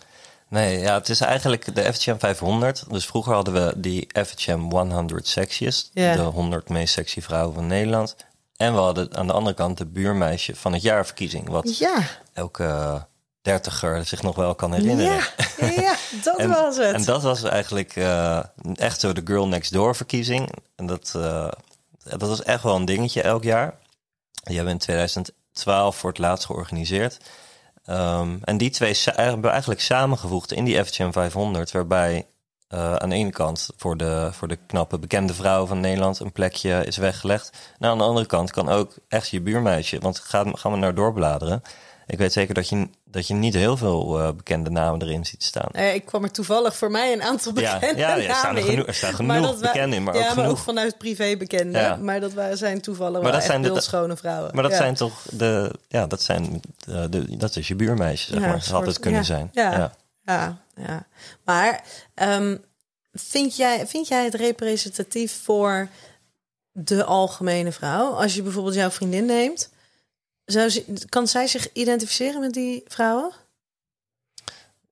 [0.48, 2.84] Nee, ja, het is eigenlijk de FHM 500.
[2.90, 5.90] Dus vroeger hadden we die FHM 100 Sexiest.
[5.94, 8.16] De 100 meest sexy vrouwen van Nederland.
[8.56, 11.48] En we hadden aan de andere kant de buurmeisje van het jaarverkiezing.
[11.48, 11.98] Wat Ja,
[12.32, 13.06] elke
[13.42, 15.20] dertiger zich nog wel kan herinneren.
[15.58, 16.94] Ja, ja dat En- was het.
[16.94, 18.38] En dat was eigenlijk eh,
[18.74, 20.52] echt zo de Girl Next Door verkiezing.
[20.76, 21.48] En dat, eh,
[22.04, 23.74] dat was echt wel een dingetje elk jaar.
[24.42, 24.84] Die hebben we in
[25.52, 27.18] 2012 voor het laatst georganiseerd.
[27.84, 31.70] Ehm, en die twee hebben we eigenlijk samengevoegd in die FGM 500.
[31.72, 32.26] Waarbij
[32.68, 36.32] eh, aan de ene kant voor de, voor de knappe bekende vrouw van Nederland een
[36.32, 37.50] plekje is weggelegd.
[37.78, 39.98] En aan de andere kant kan ook echt je buurmeisje.
[40.00, 41.62] Want gaan, gaan we nou doorbladeren.
[42.08, 45.42] Ik weet zeker dat je, dat je niet heel veel eh, bekende namen erin ziet
[45.42, 45.68] staan.
[45.72, 48.56] Eh, ik kwam er toevallig voor mij een aantal Ja, bekende ja, er staan namen
[48.56, 48.70] er in.
[48.70, 50.50] genoeg- er staan Maar genoeg dat wa- bekende in, maar ja, ook maar genoeg.
[50.50, 51.78] ook vanuit privé bekende.
[51.78, 51.96] Ja.
[51.96, 54.50] Maar dat wa- zijn toevallig Maar dat zijn de- beeldschone vrouwen.
[54.54, 54.78] Maar dat Ja.
[54.78, 58.56] zijn toch de, ja, dat zijn de, de- dat is je buurmeisje, zeg Ja, maar.
[58.58, 59.48] Dat had het kunnen ja, zijn.
[59.52, 59.92] ja.
[60.26, 60.64] Ja.
[60.76, 61.06] Ja.
[61.44, 61.84] Maar
[62.14, 62.56] ehm,
[63.12, 65.88] vind, jij, vind jij het representatief voor
[66.72, 68.12] de algemene vrouw?
[68.12, 69.70] Als je bijvoorbeeld jouw vriendin neemt,
[70.44, 73.32] zou ze, kan zij zich identificeren met die vrouwen?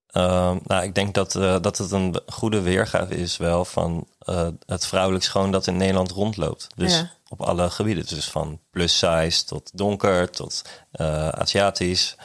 [0.07, 4.49] Ehm, nou, ik denk dat, eh, dat het een goede weergave is wel van eh,
[4.67, 6.67] het vrouwelijk schoon dat in Nederland rondloopt.
[6.77, 7.11] Dus Ja.
[7.29, 8.07] op alle gebieden.
[8.07, 12.17] Dus van plus size tot donker, tot eh, Aziatisch,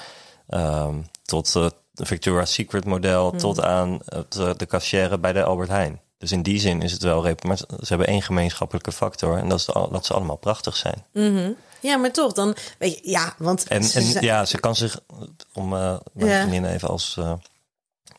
[0.48, 1.56] ehm, tot
[2.00, 4.20] de Victoria's Secret model, tot aan eh,
[4.58, 6.02] de cashier bij de Albert Heijn.
[6.18, 9.50] Dus in die zin is het wel rep- Maar ze hebben één gemeenschappelijke factor en
[9.50, 11.06] dat is dat ze allemaal prachtig zijn.
[11.82, 14.76] Ja, maar toch, dan weet je, ja, want En, ze en zijn- ja, ze kan
[14.76, 15.00] zich,
[15.54, 16.40] om eh mijn Ja.
[16.42, 17.34] vriendin even als, eh,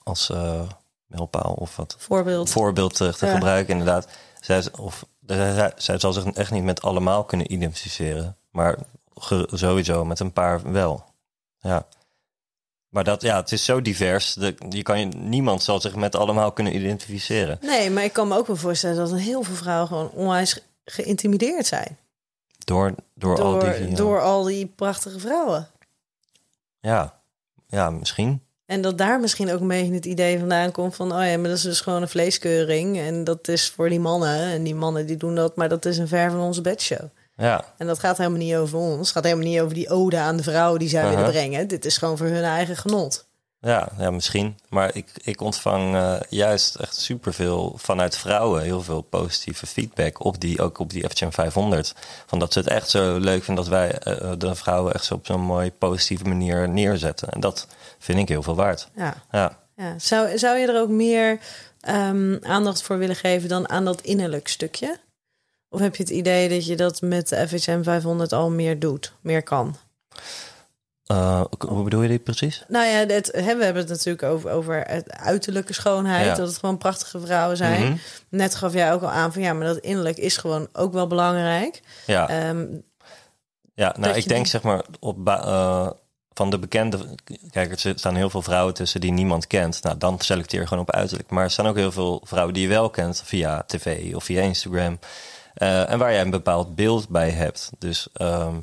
[0.02, 0.60] als eh
[1.06, 2.50] mijlpaal of wat voorbeeld.
[2.50, 3.32] voorbeeld te Ja.
[3.32, 4.08] gebruiken, inderdaad.
[4.40, 8.78] Zij, of, zij, zij zal zich echt niet met allemaal kunnen identificeren, maar
[9.14, 11.04] ge- sowieso met een paar wel.
[11.60, 11.86] Ja.
[12.90, 14.34] Maar dat, ja, het is zo divers.
[14.34, 17.58] De, je kan je, niemand zal zich met allemaal kunnen identificeren.
[17.60, 20.62] Nee, maar ik kan me ook wel voorstellen dat heel veel vrouwen gewoon onwijs ge-
[20.84, 21.98] geïntimideerd zijn.
[22.64, 23.88] Door, door, al die...
[23.88, 23.94] ja.
[23.96, 25.68] door al die prachtige vrouwen.
[26.80, 27.20] Ja.
[27.66, 28.42] ja, misschien.
[28.66, 31.12] En dat daar misschien ook een beetje het idee vandaan komt van...
[31.12, 32.98] oh ja, maar dat is dus gewoon een vleeskeuring.
[32.98, 34.38] En dat is voor die mannen.
[34.38, 37.08] En die mannen die doen dat, maar dat is een ver van onze bedshow.
[37.40, 38.98] Ja, En dat gaat helemaal niet over ons.
[38.98, 41.16] Het gaat helemaal niet over die ode aan de vrouwen die zij Uh-huh.
[41.16, 41.68] willen brengen.
[41.68, 43.28] Dit is gewoon voor hun eigen genot.
[43.60, 44.58] Ja, ja misschien.
[44.68, 48.62] Maar ik, ik ontvang eh, juist echt superveel vanuit vrouwen.
[48.62, 51.94] Heel veel positieve feedback op die, ook op die FGM 500.
[52.26, 55.14] Van dat ze het echt zo leuk vinden dat wij eh, de vrouwen echt zo
[55.14, 57.28] op zo'n mooi positieve manier neerzetten.
[57.28, 57.66] En dat
[57.98, 58.88] vind ik heel veel waard.
[58.96, 59.14] Ja.
[59.30, 59.58] Ja.
[59.76, 59.98] Ja.
[59.98, 61.38] Zou, zou je er ook meer
[61.80, 64.98] ehm, aandacht voor willen geven dan aan dat innerlijk stukje?
[65.70, 69.12] Of heb je het idee dat je dat met de FHM 500 al meer doet,
[69.20, 69.76] meer kan?
[71.06, 72.64] Eh, hoe bedoel je dit precies?
[72.68, 76.26] Nou ja, het, we hebben het natuurlijk over, over het uiterlijke schoonheid.
[76.26, 76.34] Ja.
[76.34, 77.82] Dat het gewoon prachtige vrouwen zijn.
[77.82, 77.96] Mhm.
[78.28, 81.06] Net gaf jij ook al aan van ja, maar dat innerlijk is gewoon ook wel
[81.06, 81.80] belangrijk.
[82.06, 82.66] Ja, Ehm,
[83.74, 85.90] ja nou ik denk zeg maar op eh,
[86.32, 86.98] van de bekende...
[87.50, 89.82] Kijk, er staan heel veel vrouwen tussen die niemand kent.
[89.82, 91.30] Nou, dan selecteer je gewoon op uiterlijk.
[91.30, 94.42] Maar er staan ook heel veel vrouwen die je wel kent via tv of via
[94.42, 94.98] Instagram.
[95.60, 97.70] Eh, en waar jij een bepaald beeld bij hebt.
[97.78, 98.56] Dus ehm,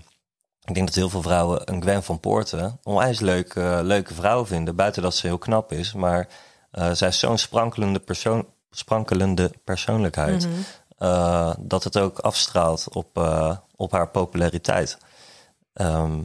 [0.63, 4.75] ik denk dat heel veel vrouwen een Gwen van Poorten onwijs leuke, leuke vrouw vinden.
[4.75, 5.93] Buiten dat ze heel knap is.
[5.93, 6.27] Maar
[6.71, 10.47] eh, zij is zo'n sprankelende, persoon, sprankelende persoonlijkheid.
[10.97, 13.17] eh, dat het ook afstraalt op,
[13.75, 14.97] op haar populariteit.
[15.73, 16.19] Ehm,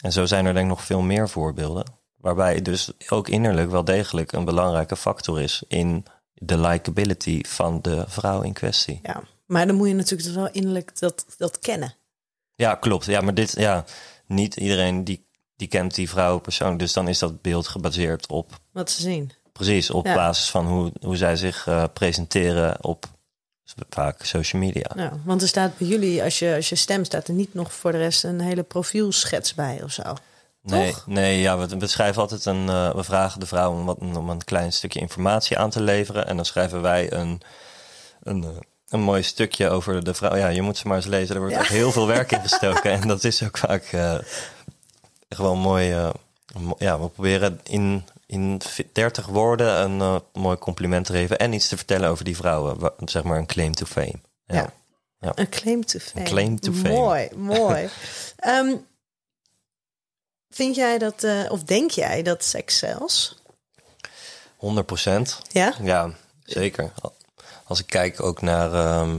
[0.00, 1.84] en zo zijn er denk ik nog veel meer voorbeelden.
[2.16, 8.04] Waarbij dus ook innerlijk wel degelijk een belangrijke factor is in de likability van de
[8.06, 9.00] vrouw in kwestie.
[9.02, 9.22] ja.
[9.46, 11.94] Maar dan moet je natuurlijk dus wel innerlijk dat, dat kennen.
[12.54, 13.04] Ja, klopt.
[13.04, 13.84] Ja, maar dit, ja,
[14.26, 15.26] niet iedereen die,
[15.56, 16.78] die kent die vrouw persoonlijk.
[16.78, 19.30] Dus dan is dat beeld gebaseerd op, Wat ze zien.
[19.52, 20.14] precies, op Ja.
[20.14, 23.06] basis van hoe, hoe zij zich eh, presenteren op
[23.88, 24.90] vaak social media.
[24.94, 27.72] Nou, want er staat bij jullie, als je, als je stem staat er niet nog
[27.72, 30.02] voor de rest een hele profielschets bij of zo.
[30.62, 31.06] Nee, Toch?
[31.06, 32.68] nee ja, we, we schrijven altijd een.
[32.68, 36.26] eh, we vragen de vrouw om, wat, om een klein stukje informatie aan te leveren.
[36.26, 37.40] En dan schrijven wij een,
[38.22, 38.50] een, eh,
[38.88, 40.36] een mooi stukje over de vrouw.
[40.36, 41.34] Ja, je moet ze maar eens lezen.
[41.34, 41.60] Er wordt Ja.
[41.60, 42.90] echt heel veel werk in gestoken.
[42.90, 44.18] en dat is ook vaak eh,
[45.28, 45.92] gewoon mooi.
[45.92, 46.10] eh,
[46.58, 48.60] mo- ja, we proberen in, in
[48.92, 51.38] 30 woorden een eh, mooi compliment te geven.
[51.38, 52.92] En iets te vertellen over die vrouwen.
[53.04, 54.14] Zeg maar een claim to fame.
[54.46, 54.72] Ja.
[55.20, 55.32] Ja.
[55.34, 56.24] Een claim to fame.
[56.24, 56.94] claim to fame.
[56.94, 57.88] Mooi, mooi.
[58.36, 58.74] Ehm,
[60.50, 63.42] vind jij dat, of denk jij dat seks zelfs?
[64.56, 65.40] 100 procent.
[65.50, 65.74] Ja?
[65.82, 66.10] Ja,
[66.44, 66.92] zeker.
[67.66, 69.18] Als ik kijk ook naar, ehm,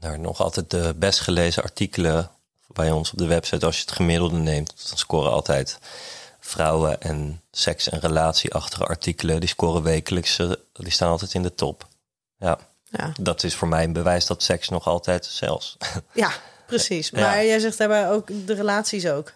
[0.00, 2.30] naar nog altijd de best gelezen artikelen
[2.66, 5.78] bij ons op de website, als je het gemiddelde neemt, dan scoren altijd
[6.40, 11.54] vrouwen en seks- en relatieachtige artikelen, die scoren wekelijks, eh, die staan altijd in de
[11.54, 11.86] top.
[12.36, 12.58] Ja,
[12.92, 15.76] Ja, dat is voor mij een bewijs dat seks nog altijd zelfs.
[16.12, 16.30] ja
[16.66, 17.10] precies.
[17.14, 17.20] Ja.
[17.20, 19.32] Maar jij zegt daarbij ook de relaties ook.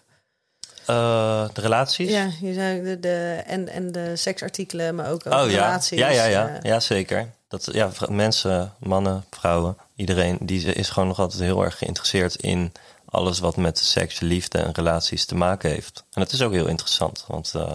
[0.85, 2.09] Eh, de relaties?
[2.09, 5.65] Ja, je zei de, de, en, en de seksartikelen, maar ook over Oh ja.
[5.65, 5.99] relaties.
[5.99, 7.29] ja, ja, ja, eh, ja, zeker.
[7.47, 12.71] Dat, ja, mensen, mannen, vrouwen, iedereen die is gewoon nog altijd heel erg geïnteresseerd in
[13.05, 16.03] alles wat met seks, liefde en relaties te maken heeft.
[16.13, 17.73] En dat is ook heel interessant, want eh,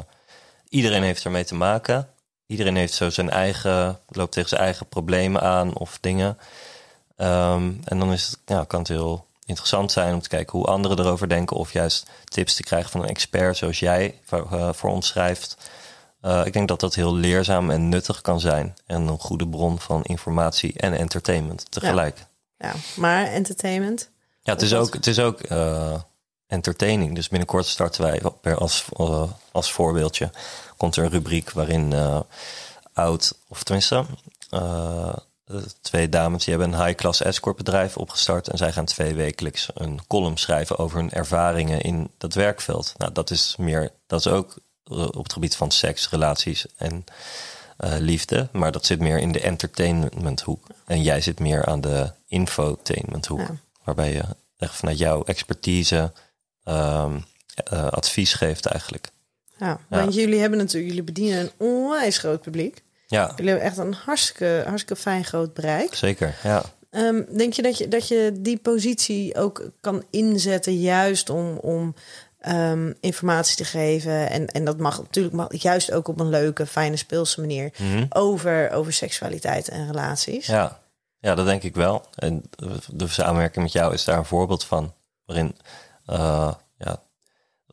[0.68, 2.09] iedereen heeft ermee te maken.
[2.46, 6.38] Iedereen heeft zo zijn eigen, loopt tegen zijn eigen problemen aan of dingen.
[7.16, 10.98] Ehm, en dan is ja, kan het heel interessant zijn om te kijken hoe anderen
[10.98, 11.56] erover denken.
[11.56, 15.56] Of juist tips te krijgen van een expert zoals jij voor, eh, voor ons schrijft.
[16.20, 18.76] Eh, ik denk dat dat heel leerzaam en nuttig kan zijn.
[18.87, 22.18] En een goede bron van informatie en entertainment tegelijk.
[22.59, 24.11] Ja, ja, maar entertainment.
[24.42, 26.00] het is ook, het is ook eh,
[26.46, 27.14] entertaining.
[27.14, 30.30] Dus binnenkort starten wij per als, eh, als voorbeeldje.
[30.76, 31.94] Komt er een rubriek waarin
[32.92, 34.04] oud, of tenminste,
[35.80, 38.48] twee dames die hebben een high-class escort bedrijf opgestart.
[38.48, 42.94] En zij gaan twee wekelijks een column schrijven over hun ervaringen in dat werkveld.
[42.96, 44.56] Nou, dat is meer, dat is ook
[44.90, 47.05] op het gebied van seks, relaties en
[47.76, 48.48] eh, liefde.
[48.53, 50.66] Maar dat zit meer in de entertainmenthoek.
[50.87, 53.40] En jij zit meer aan de infotainmenthoek.
[53.40, 53.57] Ja.
[53.85, 54.22] Waarbij je
[54.59, 56.12] echt vanuit jouw expertise
[56.64, 57.18] ehm,
[57.64, 59.11] eh, advies geeft eigenlijk.
[59.59, 62.83] Ja, want jullie hebben natuurlijk, jullie bedienen een onwijs groot publiek.
[63.07, 65.94] Ja, Jullie hebben echt een hartstikke, hartstikke fijn groot bereik.
[65.94, 66.37] zeker.
[66.42, 66.62] Ja.
[66.90, 71.94] Ehm, denk je dat, je dat je die positie ook kan inzetten juist om, om
[72.40, 74.31] ehm, informatie te geven?
[74.31, 78.05] En, en dat mag natuurlijk mag, juist ook op een leuke, fijne, speelse manier Mhm.
[78.09, 80.46] over, over seksualiteit en relaties.
[80.46, 80.81] Ja.
[81.18, 82.05] ja, dat denk ik wel.
[82.14, 82.42] En
[82.87, 84.94] de samenwerking met jou is daar een voorbeeld van.
[85.24, 85.57] Waarin
[86.07, 87.03] eh, ja,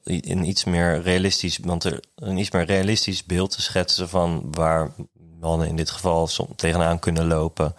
[0.03, 4.91] in iets meer realistisch, want er een iets meer realistisch beeld te schetsen van waar
[5.39, 7.75] mannen in dit geval som, tegenaan kunnen lopen.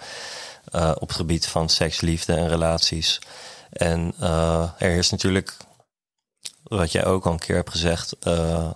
[0.72, 3.20] eh, op het gebied van seks, liefde en relaties.
[3.70, 5.56] En eh, er is natuurlijk,
[6.68, 8.70] wat jij ook al een keer hebt gezegd, eh,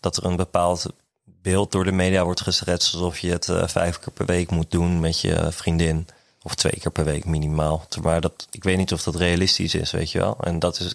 [0.00, 0.86] dat er een bepaald
[1.24, 4.70] beeld door de media wordt geschetst alsof je het eh, vijf keer per week moet
[4.70, 6.06] doen met je vriendin.
[6.42, 7.86] Of twee keer per week minimaal.
[8.02, 10.36] Maar dat, ik weet niet of dat realistisch is, weet je wel.
[10.40, 10.94] En dat, is,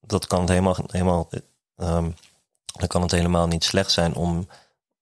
[0.00, 1.28] dat kan het helemaal, helemaal,
[1.76, 4.48] dan kan het helemaal niet slecht zijn om,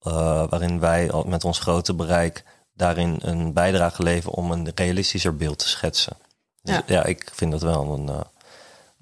[0.01, 5.37] eh, waarin wij al met ons grote bereik daarin een bijdrage leveren om een realistischer
[5.37, 6.17] beeld te schetsen.
[6.63, 6.83] Dus Ja.
[6.87, 8.25] ja, ik vind dat wel een.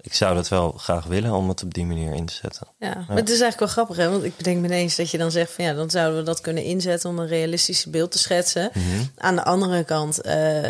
[0.05, 2.67] Ik zou dat wel graag willen om het op die manier in te zetten.
[2.79, 4.09] Ja, maar het is eigenlijk wel grappig, hè?
[4.09, 6.41] Want ik bedenk me ineens dat je dan zegt van ja, dan zouden we dat
[6.41, 8.71] kunnen inzetten om een realistische beeld te schetsen.
[9.17, 10.63] Aan de andere kant, eh,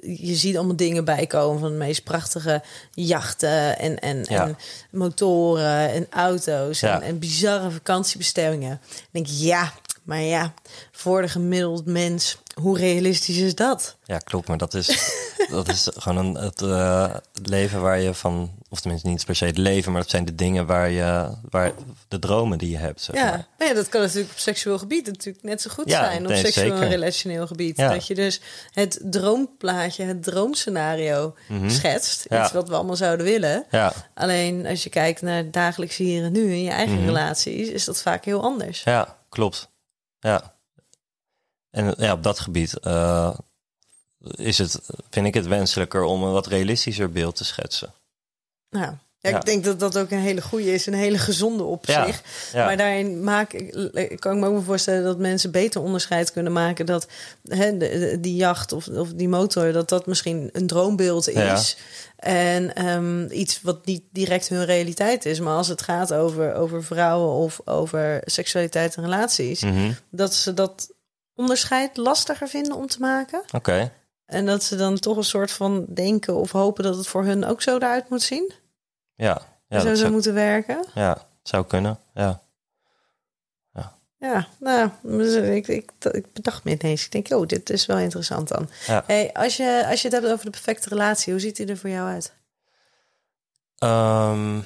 [0.00, 4.46] je ziet allemaal dingen bijkomen van de meest prachtige jachten en, en, Ja.
[4.46, 4.56] en
[4.90, 6.94] motoren en auto's Ja.
[6.94, 8.80] en, en bizarre vakantiebestemmingen.
[8.88, 10.54] Dan denk ik, ja, maar ja,
[10.92, 13.96] voor de gemiddeld mens, hoe realistisch is dat?
[14.04, 14.48] Ja, klopt.
[14.48, 14.88] Maar dat is,
[15.50, 19.36] dat is gewoon een, het, eh, het leven waar je van, of tenminste niet per
[19.36, 21.72] se het leven, maar dat zijn de dingen waar je, waar
[22.08, 23.00] de dromen die je hebt.
[23.02, 23.24] Zeg Ja,
[23.58, 23.68] maar.
[23.68, 26.22] ja, dat kan natuurlijk op seksueel gebied natuurlijk net zo goed Ja, zijn.
[26.22, 27.76] Op nee, seksueel en relationeel gebied.
[27.76, 27.88] Ja.
[27.92, 28.40] Dat je dus
[28.72, 31.34] het droomplaatje, het droomscenario
[31.66, 32.24] schetst.
[32.24, 32.34] Mhm.
[32.34, 32.44] Ja.
[32.44, 33.64] Iets wat we allemaal zouden willen.
[33.70, 37.04] Ja, Alleen als je kijkt naar het dagelijkse hier en nu in je eigen Mhm.
[37.06, 38.82] relaties, is dat vaak heel anders.
[38.82, 39.70] ja, klopt.
[40.20, 40.56] Ja.
[41.70, 43.34] En ja, op dat gebied eh,
[44.20, 44.78] is het,
[45.10, 47.92] vind ik het wenselijker om een wat realistischer beeld te schetsen.
[48.70, 48.84] Nou,
[49.20, 49.36] ja, Ja.
[49.36, 52.22] ik denk dat dat ook een hele goede is, een hele gezonde op Ja, zich.
[52.52, 52.64] ja.
[52.64, 56.86] Maar daarin maak ik, kan ik me ook voorstellen dat mensen beter onderscheid kunnen maken
[56.86, 57.06] dat
[57.44, 61.76] hè, de, die jacht of, of die motor, dat dat misschien een droombeeld is.
[62.16, 65.40] En ehm, iets wat niet direct hun realiteit is.
[65.40, 69.92] Maar als het gaat over, over vrouwen of over seksualiteit en relaties, Mhm.
[70.10, 70.90] dat ze dat
[71.34, 73.42] onderscheid lastiger vinden om te maken.
[73.52, 73.92] Oké.
[74.28, 77.44] En dat ze dan toch een soort van denken of hopen dat het voor hun
[77.44, 78.52] ook zo eruit moet zien.
[79.14, 80.84] Ja, ja, zo zou moeten werken.
[80.94, 81.98] ja, zou kunnen.
[82.14, 82.40] Ja.
[84.18, 87.04] Ja, nou, dus ik, ik, ik bedacht me ineens.
[87.04, 88.68] Ik denk, oh, dit is wel interessant dan.
[88.86, 89.04] Ja.
[89.06, 91.76] Hey, als, je, als je het hebt over de perfecte relatie, hoe ziet die er
[91.76, 92.32] voor jou uit?
[93.78, 94.60] Ehm,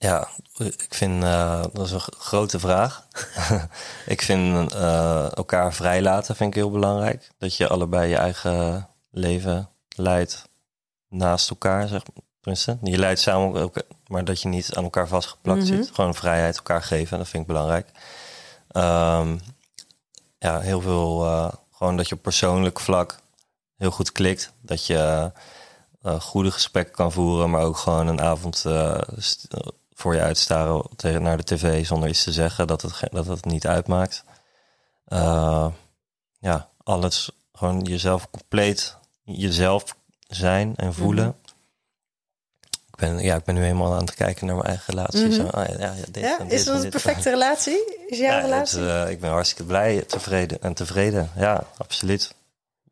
[0.00, 3.06] ja, ik vind eh, dat is een grote vraag.
[4.06, 7.30] ik vind eh, elkaar vrijlaten vind ik heel belangrijk.
[7.38, 10.48] Dat je allebei je eigen leven leidt
[11.08, 12.24] naast elkaar, zeg maar.
[12.40, 15.66] Tenminste, je leidt samen, ook, maar dat je niet aan elkaar vastgeplakt Mhm.
[15.66, 15.90] zit.
[15.94, 17.88] Gewoon vrijheid elkaar geven, dat vind ik belangrijk.
[18.68, 19.38] Ehm,
[20.38, 23.18] ja, heel veel, eh, gewoon dat je op persoonlijk vlak
[23.76, 24.52] heel goed klikt.
[24.60, 25.32] Dat je
[26.20, 28.64] goede gesprekken kan voeren, maar ook gewoon een avond
[30.00, 33.44] voor je uitstaren tegen naar de tv zonder iets te zeggen, dat het, dat het
[33.44, 34.24] niet uitmaakt.
[35.04, 35.66] Eh,
[36.38, 39.84] ja, alles gewoon jezelf compleet jezelf
[40.28, 41.36] zijn en voelen.
[42.70, 45.26] Ik ben, ja, ik ben nu helemaal aan het kijken naar mijn eigen relatie.
[45.26, 45.32] Mhm.
[45.32, 46.90] Zo, ah, ja, ja, dit Ja, en is dit dat en een dit.
[46.90, 48.04] perfecte relatie?
[48.06, 48.86] Is jouw Ja, het, relatie?
[48.90, 51.30] eh, ik ben hartstikke blij, tevreden en tevreden.
[51.36, 52.34] Ja, absoluut.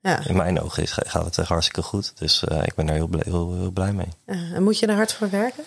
[0.00, 0.26] ja.
[0.26, 2.12] In mijn ogen is, gaat het echt hartstikke goed.
[2.18, 4.08] Dus eh, ik ben daar heel, blij- heel, heel blij mee.
[4.24, 5.64] En moet je er hard voor werken?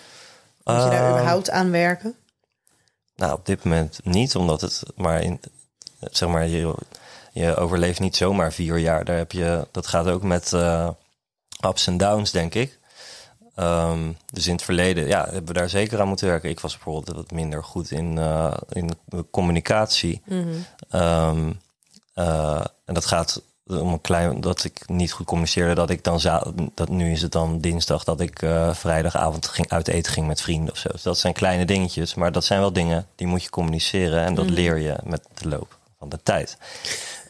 [0.64, 2.14] Moet je daar Ehm, überhaupt aan werken?
[3.16, 5.40] Nou, op dit moment niet, omdat het maar in,
[6.10, 6.74] zeg maar, je,
[7.32, 9.04] je overleeft niet zomaar vier jaar.
[9.04, 10.88] Daar heb je, dat gaat ook met eh,
[11.66, 12.78] ups en downs, denk ik.
[13.54, 16.50] Ehm, dus in het verleden, ja, hebben we daar zeker aan moeten werken.
[16.50, 18.90] Ik was bijvoorbeeld wat minder goed in, eh, in
[19.30, 20.22] communicatie.
[20.90, 21.52] Ehm,
[22.14, 26.20] eh, en dat gaat om een klein, dat ik niet goed communiceerde, dat ik dan
[26.74, 30.40] dat nu is het dan dinsdag dat ik eh, vrijdagavond ging uit eten ging met
[30.40, 30.88] vrienden of zo.
[30.92, 34.34] Dus dat zijn kleine dingetjes, maar dat zijn wel dingen die moet je communiceren en
[34.34, 36.56] dat leer je met de loop van de tijd.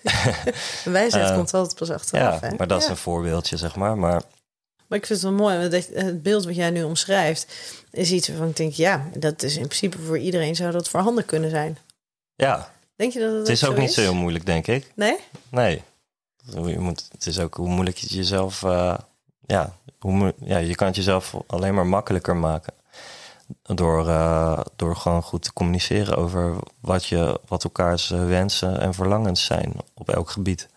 [0.85, 2.41] Wijsheid eh, komt altijd pas achteraf.
[2.41, 2.57] ja, hè?
[2.57, 3.99] maar dat is een voorbeeldje, zeg maar.
[3.99, 4.23] Maar
[4.87, 7.47] Maar ik vind het wel mooi, want het beeld wat jij nu omschrijft...
[7.91, 10.57] is iets waarvan ik denk, ja, dat is in principe voor iedereen...
[10.57, 11.79] zou dat voorhanden kunnen zijn.
[12.35, 14.93] ja, Denk je dat het, het is ook niet zo heel moeilijk, denk ik.
[14.95, 15.17] Nee?
[15.51, 15.83] Nee.
[16.45, 18.63] Je moet, het is ook hoe moeilijk je het jezelf.
[18.63, 18.95] eh,
[19.47, 22.73] ja, hoe, ja, je kan het jezelf alleen maar makkelijker maken.
[23.63, 28.95] Door, eh, door gewoon goed te communiceren over wat, je, wat elkaars eh, wensen en
[28.95, 30.69] verlangens zijn op elk gebied.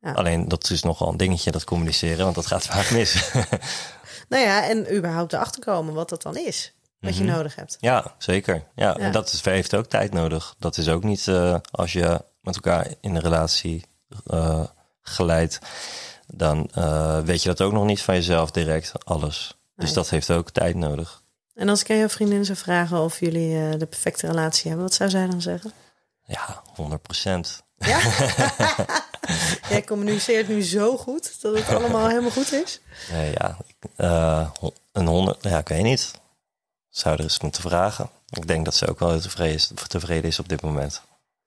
[0.00, 0.12] Ja.
[0.12, 3.14] Alleen dat is nogal een dingetje, dat communiceren, want dat gaat vaak mis.
[4.28, 6.72] Nou ja, en überhaupt erachter komen wat dat dan is.
[7.00, 7.32] Wat je Mhm.
[7.32, 7.76] nodig hebt.
[7.80, 8.54] Ja, zeker.
[8.74, 8.96] Ja, Ja.
[8.96, 10.54] En dat is, heeft ook tijd nodig.
[10.58, 11.28] Dat is ook niet
[11.70, 13.84] als je met elkaar in een relatie
[14.26, 14.64] eh
[15.00, 15.58] geleidt,
[16.26, 19.56] dan eh, weet je dat ook nog niet van jezelf direct, alles.
[19.76, 21.22] Dus dat heeft ook tijd nodig.
[21.54, 24.86] En als ik aan jouw vriendin zou vragen of jullie eh, de perfecte relatie hebben...
[24.86, 25.72] wat zou zij dan zeggen?
[26.24, 27.62] Ja, 100 procent.
[27.76, 27.98] Ja?
[29.70, 32.80] jij communiceert nu zo goed dat het allemaal helemaal goed is?
[33.12, 33.90] Nee, ja, ik-
[34.92, 36.10] een honderd, ja, ik weet niet.
[36.88, 38.10] Zou er eens moeten vragen.
[38.28, 41.02] Ik denk dat ze ook wel heel tevreden is, tevreden is op dit moment.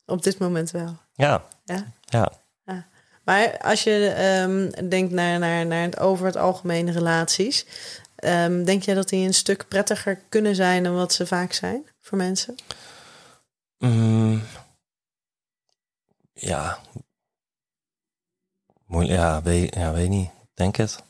[0.05, 0.97] Op dit moment wel.
[1.13, 1.85] Ja, Ja?
[2.05, 2.31] ja.
[3.29, 7.65] Maar als je ehm, denkt naar, naar, naar het over het algemene relaties,
[8.15, 11.85] ehm, denk jij dat die een stuk prettiger kunnen zijn dan wat ze vaak zijn
[12.01, 12.55] voor mensen?
[13.77, 14.41] Mm,
[16.33, 16.79] ja.
[18.85, 20.29] Moeilijk, ja, weet, ja, weet niet.
[20.53, 21.03] Denk het.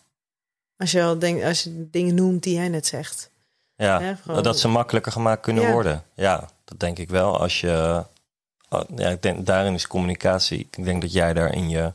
[0.77, 3.29] Als je, al denkt, als je dingen noemt die jij net zegt.
[3.75, 5.71] Ja, dat ze makkelijker gemaakt kunnen Ja.
[5.71, 6.03] worden.
[6.13, 7.39] Ja, dat denk ik wel.
[7.39, 8.03] Als je,
[8.95, 10.60] ja, ik denk, daarin is communicatie.
[10.60, 11.93] Ik denk dat jij daar in je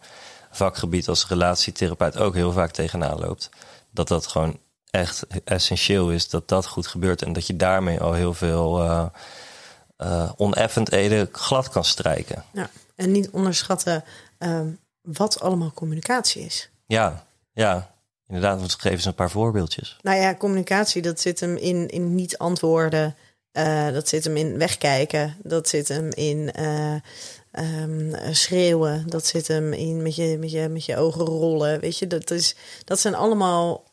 [0.50, 3.50] vakgebied als relatietherapeut ook heel vaak tegenaan loopt.
[3.90, 4.58] Dat dat gewoon
[4.90, 7.22] echt essentieel is dat dat goed gebeurt.
[7.22, 9.06] En dat je daarmee al heel veel eh
[9.96, 12.44] eh, oneffendheden glad kan strijken.
[12.52, 12.70] Ja.
[12.96, 14.04] En niet onderschatten
[14.38, 14.68] ehm,
[15.00, 16.70] wat allemaal communicatie is.
[16.86, 17.92] Ja, ja.
[18.26, 19.98] Inderdaad, want geef eens een paar voorbeeldjes.
[20.02, 23.16] Nou ja, communicatie, dat zit hem in, in niet antwoorden.
[23.54, 25.36] Eh, dat zit hem in wegkijken.
[25.42, 26.94] Dat zit hem in eh,
[27.50, 29.04] ehm, schreeuwen.
[29.08, 31.80] Dat zit hem in met je, met, je, met je ogen rollen.
[31.80, 33.84] Weet je, dat, is, dat zijn allemaal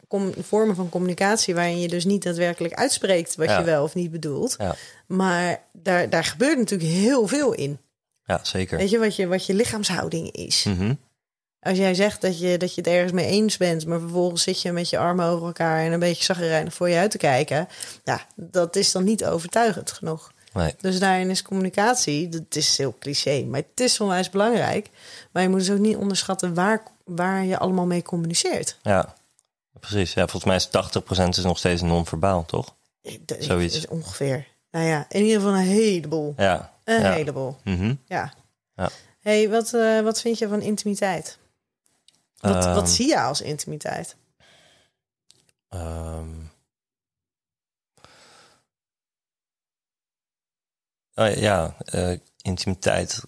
[0.42, 3.58] vormen van communicatie waarin je dus niet daadwerkelijk uitspreekt wat Ja.
[3.60, 4.56] je wel of niet bedoelt.
[4.58, 4.76] Ja,
[5.08, 7.80] Maar daar, daar gebeurt natuurlijk heel veel in.
[8.26, 8.78] ja zeker.
[8.78, 10.64] Weet je wat, je, wat je lichaamshouding is?
[10.64, 10.94] Mhm.
[11.62, 14.62] Als jij zegt dat je, dat je het ergens mee eens bent, maar vervolgens zit
[14.62, 17.68] je met je armen over elkaar en een beetje zagrijnig voor je uit te kijken,
[18.04, 20.32] ja, dat is dan niet overtuigend genoeg.
[20.54, 20.76] Nee.
[20.80, 24.90] Dus daarin is communicatie, dat is heel cliché, maar het is onwijs belangrijk.
[25.32, 28.78] Maar je moet dus ook niet onderschatten waar, waar je allemaal mee communiceert.
[28.82, 29.14] Ja,
[29.80, 30.14] precies.
[30.14, 30.68] Ja, volgens mij is
[31.26, 32.76] 80% is nog steeds non-verbaal, toch?
[33.26, 33.76] Dat Zoiets.
[33.76, 34.48] is ongeveer.
[34.72, 36.34] Nou ja, in ieder geval een heleboel.
[36.38, 36.74] Ja.
[36.84, 37.12] Een ja.
[37.12, 37.58] heleboel.
[37.64, 37.96] Mhm.
[38.06, 38.34] Ja.
[38.76, 38.90] Ja.
[39.20, 41.38] hey, wat, eh, wat vind je van intimiteit?
[42.42, 44.16] Wat, Ehm, wat zie je als intimiteit?
[45.70, 46.40] Ehm.
[51.16, 53.22] Oh, ja, eh, intimiteit.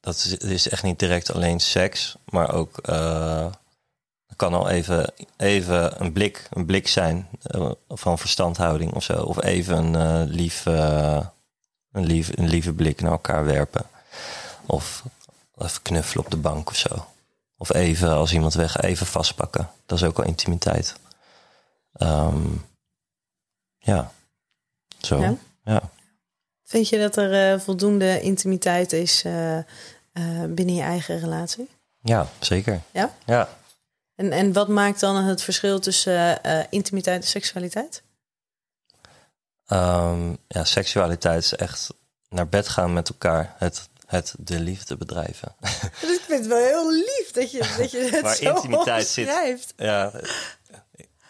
[0.00, 2.76] Dat is, is echt niet direct alleen seks, maar ook
[4.26, 9.22] het kan al even, even een blik, een blik zijn eh, van verstandhouding of zo,
[9.22, 11.30] of even een lief, een
[12.04, 13.86] lief, een lieve blik naar elkaar werpen,
[14.66, 15.04] of
[15.58, 17.06] even knuffelen op de bank of zo,
[17.58, 19.70] of even als iemand weg, even vastpakken.
[19.86, 20.94] Dat is ook al intimiteit.
[21.92, 22.46] Ehm,
[23.78, 24.12] ja,
[25.00, 25.20] zo.
[25.20, 25.34] Ja?
[25.64, 25.90] Ja.
[26.64, 29.64] Vind je dat er eh, voldoende intimiteit is eh, eh,
[30.48, 31.68] binnen je eigen relatie?
[32.02, 32.80] ja, zeker.
[32.90, 33.14] Ja?
[33.24, 33.48] Ja.
[34.14, 36.40] En, en wat maakt dan het verschil tussen
[36.70, 38.02] intimiteit en seksualiteit?
[39.66, 41.88] Ehm, ja, seksualiteit is echt
[42.28, 43.54] naar bed gaan met elkaar.
[43.58, 45.54] Het, het de liefde bedrijven.
[46.00, 49.06] Dus ik vind het wel heel lief dat je, dat je het Waar zo intimiteit
[49.06, 49.26] zit.
[49.76, 50.10] ja,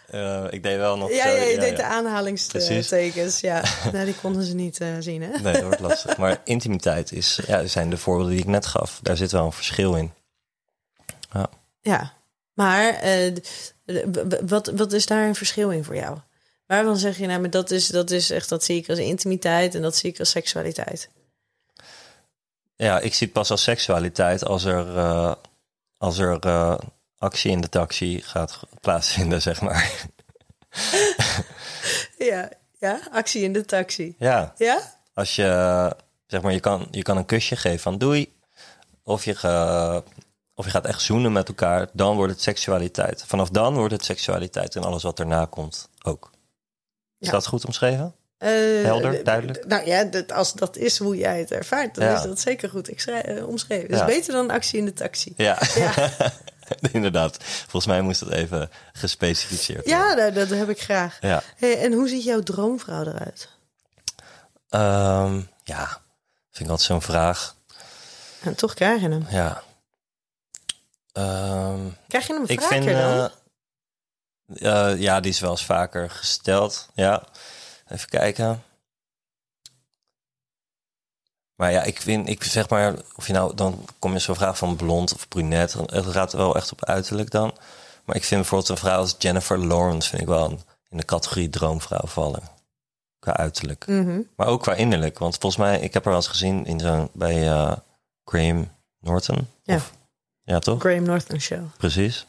[0.06, 1.76] Eh, ik deed wel nog Ja, zo, ja, je deed ja.
[1.76, 3.40] de aanhalingstekens.
[3.40, 3.62] Ja,
[3.92, 5.28] nou, die konden ze niet eh, zien, hè?
[5.40, 6.16] Nee, dat wordt lastig.
[6.16, 8.98] Maar intimiteit is, ja, zijn de voorbeelden die ik net gaf.
[9.02, 10.12] Daar zit wel een verschil in.
[11.80, 12.12] Ja,
[12.54, 13.32] maar eh,
[13.84, 13.92] w-
[14.28, 16.18] w- wat, wat is daar een verschil in voor jou?
[16.66, 19.74] Waarvan zeg je nou, maar dat is, dat is echt, dat zie ik als intimiteit
[19.74, 21.08] en dat zie ik als seksualiteit.
[22.80, 25.32] Ja, ik zie het pas als seksualiteit als er, eh,
[25.98, 26.78] als er eh,
[27.18, 30.06] actie in de taxi gaat plaatsvinden, zeg maar.
[32.18, 32.48] Ja,
[32.78, 34.14] ja, actie in de taxi.
[34.18, 34.80] ja, Ja?
[35.14, 38.36] als je, zeg maar, je kan, je kan een kusje geven van doei.
[39.02, 39.32] Of je,
[40.54, 43.24] of je gaat echt zoenen met elkaar, dan wordt het seksualiteit.
[43.26, 46.30] Vanaf dan wordt het seksualiteit en alles wat erna komt ook.
[47.18, 47.32] Is Ja.
[47.32, 48.14] dat goed omschreven?
[48.38, 48.50] Eh,
[48.84, 49.66] Helder, duidelijk?
[49.66, 52.16] Nou ja, dat, als dat is hoe jij het ervaart, dan Ja.
[52.16, 53.88] is dat zeker goed ik schrij- eh, omschreven.
[53.88, 54.04] Dus Ja.
[54.04, 55.34] beter dan actie in de taxi.
[55.36, 55.94] Ja, Ja,
[56.92, 57.36] inderdaad.
[57.44, 59.98] Volgens mij moest dat even gespecificeerd worden.
[60.06, 61.18] ja dat, dat heb ik graag.
[61.20, 61.42] Ja.
[61.56, 63.48] Hey, en hoe ziet jouw droomvrouw eruit?
[64.68, 65.86] Ehm, ja,
[66.50, 67.56] vind ik altijd zo'n vraag.
[68.40, 69.26] En toch krijg je hem.
[69.30, 69.62] Ja.
[71.12, 72.96] Ehm, Krijg je hem ik vaker vind...
[72.98, 73.30] dan?
[74.56, 76.88] eh, eh, ja, die is wel eens vaker gesteld.
[76.94, 77.22] Ja.
[77.88, 78.62] Even kijken.
[81.54, 84.58] Maar ja, ik vind, ik zeg maar, of je nou, dan kom je zo'n vraag
[84.58, 85.72] van blond of brunet.
[85.72, 87.56] Het gaat wel echt op uiterlijk dan.
[88.04, 91.04] Maar ik vind bijvoorbeeld een vrouw als Jennifer Lawrence, vind ik wel een- in de
[91.04, 92.42] categorie droomvrouw vallen.
[93.18, 93.86] Qua uiterlijk.
[93.86, 94.20] Mhm.
[94.36, 95.18] Maar ook qua innerlijk.
[95.18, 97.76] Want volgens mij, ik heb haar wel eens gezien in zo'n, bij eh,
[98.24, 99.48] Graham Norton.
[99.62, 99.74] Ja.
[99.74, 99.92] Of,
[100.42, 100.80] ja, toch?
[100.80, 101.64] Graham Norton Show.
[101.76, 102.26] Precies.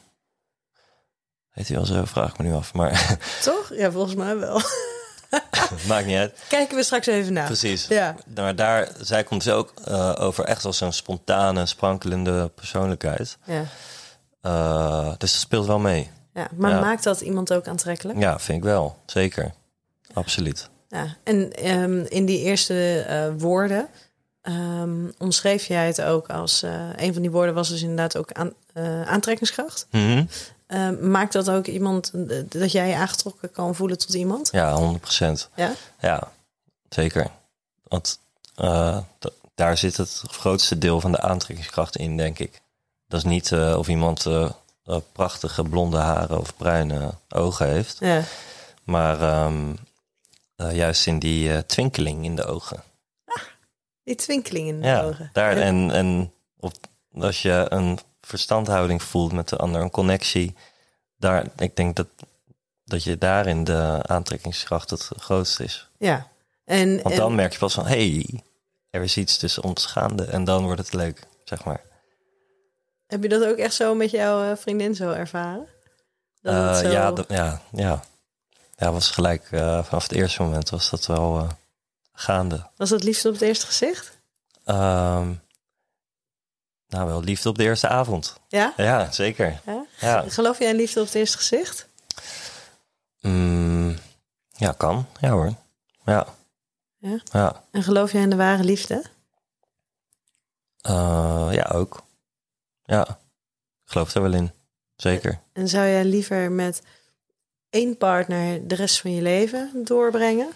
[1.49, 2.05] Heet hij wel zo?
[2.05, 2.73] Vraag ik me nu af.
[2.73, 3.73] Maar Toch?
[3.73, 4.61] Ja, volgens mij wel.
[5.87, 6.33] maakt niet uit.
[6.47, 7.45] Kijken we straks even naar.
[7.45, 7.87] Precies.
[7.87, 8.15] Ja.
[8.35, 13.37] Maar daar, zij komt ze ook eh, over echt als een spontane, sprankelende persoonlijkheid.
[13.45, 13.63] Ja.
[14.41, 16.09] Eh, dus dat speelt wel mee.
[16.33, 16.47] ja.
[16.55, 16.79] Maar Ja.
[16.79, 18.19] maakt dat iemand ook aantrekkelijk?
[18.19, 18.97] Ja, vind ik wel.
[19.05, 19.51] Zeker.
[20.13, 20.69] Absoluut.
[20.89, 21.15] Ja.
[21.23, 23.87] En ehm, in die eerste eh, woorden
[24.41, 26.61] ehm, omschreef jij het ook als...
[26.95, 28.53] een van die woorden was dus inderdaad ook aan,
[29.05, 29.87] aantrekkingskracht.
[29.91, 30.25] Mhm.
[30.69, 32.11] Ehm, maakt dat ook iemand...
[32.13, 34.49] eh, dat jij je aangetrokken kan voelen tot iemand?
[34.51, 35.49] Ja, 100 procent.
[35.55, 35.71] Ja?
[35.99, 36.31] Ja,
[36.89, 37.31] zeker.
[37.83, 38.19] Want
[38.55, 38.97] eh,
[39.55, 42.61] daar zit het grootste deel van de aantrekkingskracht in, denk ik.
[43.07, 44.25] Dat is niet eh, of iemand
[45.11, 47.97] prachtige blonde haren of bruine ogen heeft.
[47.99, 48.21] Ja.
[48.83, 49.73] Maar ehm,
[50.55, 52.83] eh, juist in die twinkeling in de ogen.
[54.03, 55.29] Die twinkeling in de Ja, ogen.
[55.33, 55.63] daar, Ja.
[55.63, 56.71] en, en of,
[57.13, 60.55] als je een verstandhouding voelt met de ander, een connectie.
[61.17, 62.07] Daar, ik denk dat,
[62.85, 65.87] dat je daarin de aantrekkingskracht het grootste is.
[65.97, 66.27] Ja.
[66.65, 68.43] En, Want en- dan merk je pas van, hey,
[68.89, 70.23] er is iets tussen ons gaande.
[70.25, 71.81] En dan wordt het leuk, zeg maar.
[73.07, 75.67] heb je dat ook echt zo met jouw eh, vriendin zo ervaren?
[76.41, 78.03] Eh, zo- ja, ja, ja.
[78.77, 81.47] Ja, was gelijk eh, vanaf het eerste moment was dat wel
[82.13, 82.67] gaande.
[82.75, 84.17] Was dat liefde op het eerste gezicht?
[84.65, 85.31] Ehm,
[86.89, 88.39] nou, wel liefde op de eerste avond.
[88.47, 88.73] Ja?
[88.77, 89.61] Ja, zeker.
[89.65, 89.85] ja?
[89.99, 91.87] Ja, Geloof jij in liefde op het eerste gezicht?
[93.21, 93.97] Mm,
[94.51, 95.05] ja kan.
[95.19, 95.53] Ja hoor.
[96.05, 96.27] Ja.
[96.97, 97.19] Ja?
[97.31, 99.03] Ja, En geloof jij in de ware liefde?
[100.81, 102.03] Eh, ja ook.
[102.83, 104.51] Ja, ik geloof er wel in.
[104.95, 105.39] Zeker.
[105.53, 106.81] En zou jij liever met
[107.69, 110.49] één partner de rest van je leven doorbrengen?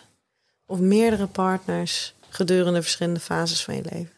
[0.65, 4.11] Of meerdere partners gedurende verschillende fases van je leven?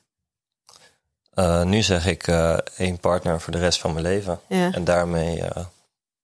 [1.36, 4.40] Eh, nu zeg ik eh, één partner voor de rest van mijn leven.
[4.48, 4.72] Ja.
[4.74, 5.66] En daarmee eh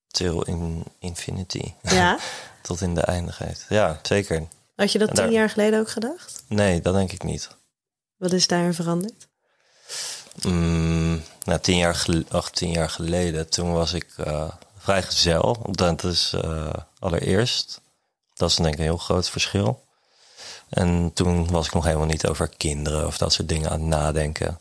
[0.07, 1.73] till in infinity.
[1.81, 2.19] ja?
[2.61, 3.65] Tot in de eindigheid.
[3.69, 4.47] Ja, zeker.
[4.75, 6.43] Had je dat En tien daar- jaar geleden ook gedacht?
[6.47, 7.49] Nee, dat denk ik niet.
[8.17, 9.27] Wat is daarin veranderd?
[10.41, 14.15] Mm, nou, tien jaar, gel- ach, tien jaar geleden, toen was ik
[14.77, 15.57] vrijgezel.
[15.71, 16.35] Dat is
[16.99, 17.81] allereerst.
[18.33, 19.83] Dat is denk ik een heel groot verschil.
[20.69, 23.89] En toen was ik nog helemaal niet over kinderen of dat soort dingen aan het
[23.89, 24.59] nadenken.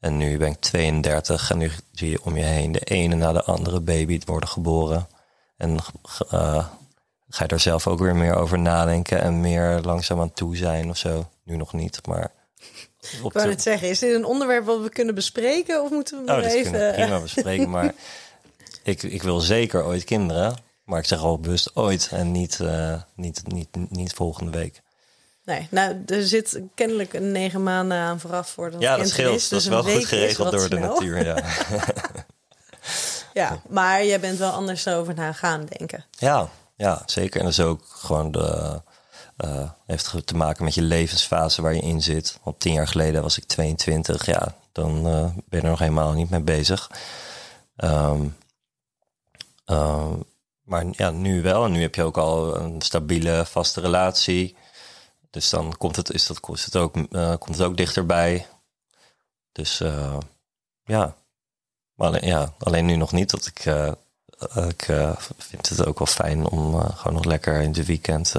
[0.00, 3.32] En nu ben ik 32 en nu zie je om je heen de ene na
[3.32, 5.08] de andere baby worden geboren.
[5.56, 5.76] En
[6.30, 6.66] eh,
[7.28, 10.88] ga je er zelf ook weer meer over nadenken en meer langzaam aan toe zijn
[10.88, 11.28] of zo.
[11.44, 12.32] Nu nog niet, maar...
[13.22, 15.82] Op Ik wou net zeggen, is dit een onderwerp wat we kunnen bespreken?
[15.82, 16.62] Of moeten we Oh, dat even...
[16.62, 17.70] kunnen we prima bespreken.
[17.70, 17.94] Maar
[18.82, 20.56] ik, ik wil zeker ooit kinderen.
[20.84, 24.82] Maar ik zeg al bewust ooit en niet, eh, niet, niet, niet volgende week.
[25.48, 29.34] Nee, nou, er zit kennelijk een negen maanden aan vooraf voor dat Ja, dat scheelt.
[29.34, 29.48] is.
[29.48, 31.24] dat dus is wel een goed geregeld door de natuur.
[31.24, 31.42] Ja.
[33.34, 36.04] Ja, maar jij bent wel anders over na gaan denken.
[36.10, 37.38] ja, ja, zeker.
[37.38, 38.80] En dat is ook gewoon de,
[39.36, 42.38] eh, heeft te maken met je levensfase waar je in zit.
[42.42, 44.26] Want tien jaar geleden was ik 22.
[44.26, 46.90] Ja, dan eh, ben je er nog helemaal niet mee bezig.
[47.76, 48.26] Ehm,
[49.64, 50.12] ehm,
[50.62, 51.64] maar ja, nu wel.
[51.64, 54.56] En nu heb je ook al een stabiele, vaste relatie.
[55.30, 58.46] Dus dan komt het, is dat, is het ook, eh, komt het ook dichterbij.
[59.52, 60.16] Dus eh,
[60.84, 61.14] ja.
[61.94, 63.30] Maar alleen, ja, alleen nu nog niet.
[63.30, 63.92] Dat ik, eh,
[64.68, 64.84] ik
[65.36, 68.34] vind het ook wel fijn om gewoon nog lekker in de weekend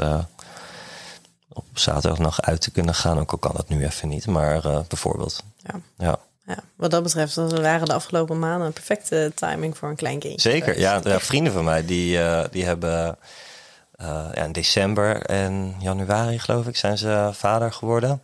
[1.50, 3.20] op zaterdag nog uit te kunnen gaan.
[3.20, 4.28] Ook al kan dat nu even niet.
[4.28, 5.44] Maar bijvoorbeeld.
[5.58, 5.80] Ja.
[5.98, 9.96] Ja, Ja, wat dat betreft, dan waren de afgelopen maanden een perfecte timing voor een
[9.96, 10.50] klein kindje.
[10.50, 10.80] zeker.
[10.80, 12.20] Ja, ja, vrienden van mij die,
[12.50, 13.18] die hebben
[14.00, 18.22] ja, in december en januari, geloof ik, zijn ze vader geworden.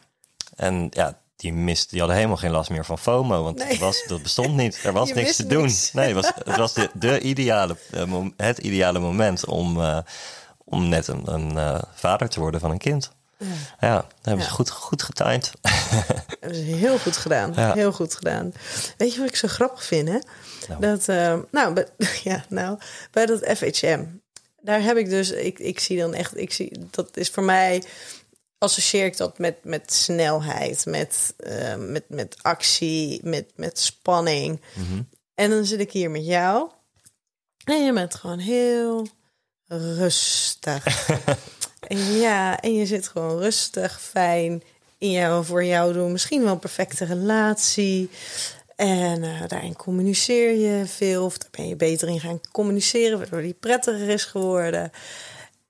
[0.55, 3.67] En ja, die mist, die hadden helemaal geen last meer van FOMO, want Nee.
[3.69, 4.79] dat, was, dat bestond niet.
[4.83, 5.61] Er was Je niks te doen.
[5.61, 5.93] niks.
[5.93, 9.97] Nee, het was, het was de, de ideale, eh, het ideale moment om, eh,
[10.63, 13.11] om net een, een eh, vader te worden van een kind.
[13.79, 15.51] Ja, dat hebben ze goed, goed getimed.
[16.39, 17.53] hebben ze heel goed gedaan.
[17.55, 17.73] Ja.
[17.73, 18.53] Heel goed gedaan.
[18.97, 20.19] Weet je wat ik zo grappig vind, hè?
[20.67, 20.81] Nou.
[20.81, 21.87] Dat, eh, nou, bij,
[22.23, 22.77] ja, nou,
[23.11, 24.03] bij dat FHM,
[24.65, 27.83] daar heb ik dus, ik, ik zie dan echt, ik zie, dat is voor mij,
[28.57, 34.61] associeer ik dat met, met snelheid, met, eh, met, met actie, met, met spanning.
[35.35, 36.69] En dan zit ik hier met jou
[37.63, 39.07] en je bent gewoon heel
[39.67, 40.83] rustig.
[41.89, 44.63] Ja, en je zit gewoon rustig, fijn
[44.97, 46.11] in jouw voor jou doen.
[46.11, 48.09] Misschien wel een perfecte relatie.
[48.75, 51.25] En eh, daarin communiceer je veel.
[51.25, 54.91] Of daar ben je beter in gaan communiceren, waardoor die prettiger is geworden.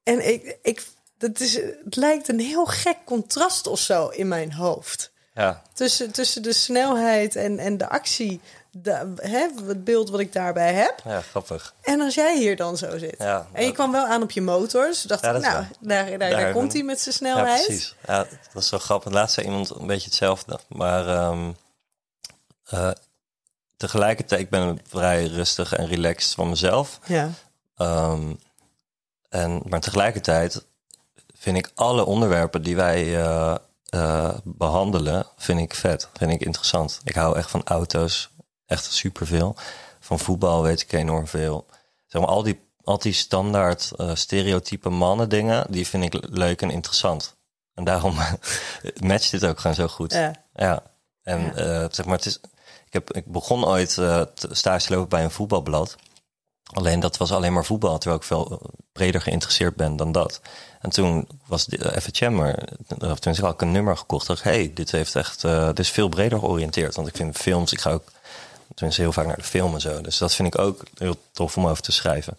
[0.04, 0.86] En ik, ik,
[1.18, 1.54] dat is,
[1.84, 5.12] het lijkt een heel gek contrast of zo in mijn hoofd.
[5.34, 8.40] Ja, Tussen, tussen de snelheid en, en de actie.
[8.72, 11.02] De, hè, het beeld wat ik daarbij heb.
[11.04, 11.74] ja, grappig.
[11.82, 13.16] En als jij hier dan zo zit.
[13.18, 14.86] Ja, en je kwam wel aan op je motor.
[14.88, 17.66] Dus dacht Ja, ik, nou, daar, daar, daar, Daar komt hij met zijn Ja, snelheid.
[17.66, 17.96] precies.
[18.08, 18.18] Ja,
[18.54, 19.12] dat is zo grappig.
[19.12, 20.60] Laatst zei iemand een beetje hetzelfde.
[20.68, 21.52] Maar ehm,
[22.66, 22.92] eh,
[23.78, 27.00] tegelijkertijd, ik ben vrij rustig en relaxed van mezelf.
[27.06, 27.30] Ja.
[27.76, 28.34] Ehm,
[29.30, 30.66] en, maar tegelijkertijd
[31.46, 33.56] vind ik alle onderwerpen die wij eh,
[33.86, 36.10] eh, behandelen, vind ik vet.
[36.14, 37.02] Vind ik interessant.
[37.04, 38.30] Ik hou echt van auto's.
[38.66, 39.56] Echt superveel.
[40.00, 41.66] Van voetbal weet ik enorm veel.
[42.08, 46.62] Zeg maar, al die, al die standaard eh, stereotype mannen dingen, die vind ik leuk
[46.62, 47.36] en interessant.
[47.74, 48.16] En daarom
[49.00, 50.14] matcht dit ook gewoon zo goed.
[50.14, 50.34] Ja.
[50.54, 50.84] Ja,
[51.24, 51.52] en
[51.94, 52.40] zeg maar, het is,
[52.86, 55.96] ik, heb, ik begon ooit te stage te lopen bij een voetbalblad.
[56.74, 60.42] Alleen dat was alleen maar voetbal, terwijl ik veel eh, breder geïnteresseerd ben dan dat.
[60.86, 62.70] En toen was eh, FHM er,
[63.00, 64.30] eh, of toen had ik een nummer gekocht.
[64.30, 66.96] ik, hey, dit heeft echt, eh, dit is veel breder georiënteerd.
[66.96, 68.12] Want ik vind films, ik ga ook
[68.74, 70.02] tenminste heel vaak naar de film en zo.
[70.02, 72.38] Dus dat vind ik ook heel tof om over te schrijven.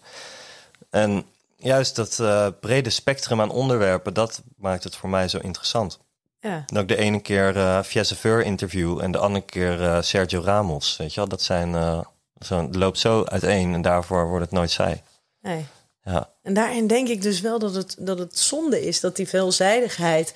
[0.89, 1.25] En
[1.55, 2.21] juist dat
[2.59, 5.99] brede spectrum aan onderwerpen, dat maakt het voor mij zo interessant.
[6.39, 6.63] Ja.
[6.65, 10.97] Dat ik de ene keer eh Fieseveur interview en de andere keer eh, Sergio Ramos.
[10.97, 11.75] Weet je wel, dat zijn.
[11.75, 11.99] eh,
[12.39, 15.03] zo, loopt zo uiteen en daarvoor wordt het nooit zij.
[15.41, 15.65] Nee.
[16.03, 19.27] Ja, En daarin denk ik dus wel dat het, dat het zonde is dat die
[19.27, 20.33] veelzijdigheid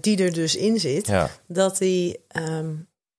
[0.00, 2.74] die er dus in zit, ja, dat die ehm,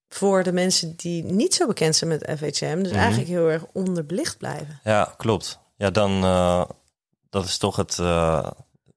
[0.09, 4.37] voor de mensen die niet zo bekend zijn met FHM, dus eigenlijk heel erg onderbelicht
[4.37, 4.79] blijven.
[4.83, 5.59] ja, klopt.
[5.77, 6.23] Ja, dan.
[6.23, 6.63] eh,
[7.29, 7.97] dat is toch het,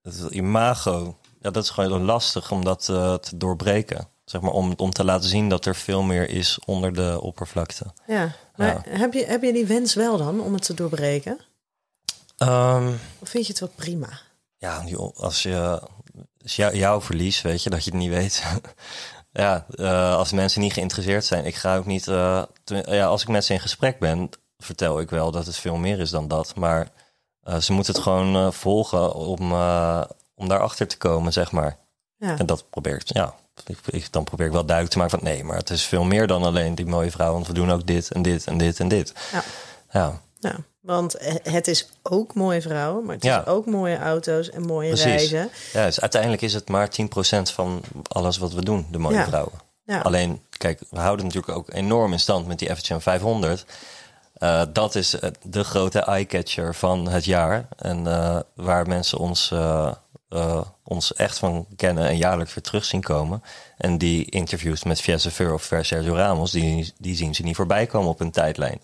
[0.02, 1.18] het imago.
[1.44, 4.08] Ja, dat is gewoon lastig om dat eh, te doorbreken.
[4.24, 7.84] Zeg maar, om, om te laten zien dat er veel meer is onder de oppervlakte.
[8.06, 8.32] Ja.
[8.56, 11.38] Maar Heb, je, heb je die wens wel dan om het te doorbreken?
[12.36, 12.88] Ehm,
[13.18, 14.08] Of vind je het wel prima?
[14.58, 14.84] Ja,
[15.14, 15.80] als je
[16.42, 18.42] als jou, jouw verlies, weet je, dat je het niet weet.
[19.32, 22.08] ja, eh, als mensen niet geïnteresseerd zijn, ik ga ook niet.
[22.08, 25.56] eh, te- ja, als ik met ze in gesprek ben, vertel ik wel dat het
[25.56, 26.54] veel meer is dan dat.
[26.54, 26.88] Maar
[27.60, 29.52] ze moeten het gewoon volgen om,
[30.34, 31.76] om daarachter te komen, zeg maar.
[32.16, 32.38] Ja.
[32.38, 33.34] En dat probeer ik, ja.
[33.66, 36.04] Ik, ik- dan probeer ik wel duidelijk te maken van nee, maar het is veel
[36.04, 38.80] meer dan alleen die mooie vrouw, want we doen ook dit en dit en dit
[38.80, 39.12] en dit.
[39.32, 39.42] Ja.
[39.90, 43.40] Ja, Ja, want het is ook mooie vrouwen, maar het Ja.
[43.40, 45.04] is ook mooie auto's en mooie precies.
[45.06, 45.50] reizen.
[45.72, 49.52] Ja, dus uiteindelijk is het maar 10% van alles wat we doen, de mooie vrouwen.
[49.84, 50.00] Ja.
[50.00, 53.64] Alleen, kijk, we houden natuurlijk ook enorm in stand met die FHM 500.
[54.34, 57.68] Eh, dat is eh, de grote eye-catcher van het jaar.
[57.76, 59.52] En eh, waar mensen ons,
[60.34, 63.42] eh, ons echt van kennen en jaarlijks weer terug zien komen.
[63.76, 68.08] En die interviews met Fiesse of Sergio Ramos, die, die zien ze niet voorbij komen
[68.10, 68.80] op een tijdlijn.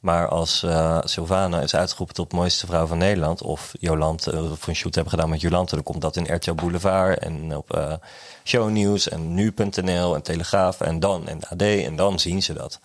[0.00, 4.66] Maar als eh Sylvana is uitgeroepen tot mooiste vrouw van Nederland, of Jolante, eh, of
[4.66, 7.92] een shoot hebben gedaan met Jolante, dan komt dat in RTL Boulevard en op eh
[8.44, 12.80] shownieuws en nu.nl en Telegraaf en dan en AD en dan zien ze dat.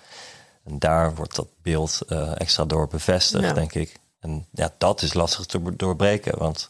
[0.63, 2.01] En daar wordt dat beeld
[2.37, 3.53] extra door bevestigd, Ja.
[3.53, 3.99] denk ik.
[4.19, 6.69] En ja, dat is lastig te doorbreken, want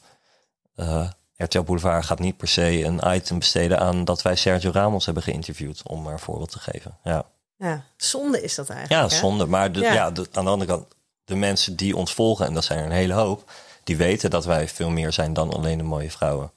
[1.44, 5.24] RTL Boulevard gaat niet per se een item besteden aan dat wij Sergio Ramos hebben
[5.24, 6.98] geïnterviewd, om maar een voorbeeld te geven.
[7.04, 7.26] Ja.
[7.58, 9.02] Ja, zonde is dat eigenlijk.
[9.02, 9.22] Ja, hè?
[9.22, 9.46] zonde.
[9.46, 9.94] Maar de, Ja.
[9.94, 10.12] ja.
[10.12, 10.86] de- aan de andere kant,
[11.26, 13.52] de mensen die ons volgen, en dat zijn er een hele hoop,
[13.84, 16.52] die weten dat wij veel meer zijn dan alleen de mooie vrouwen.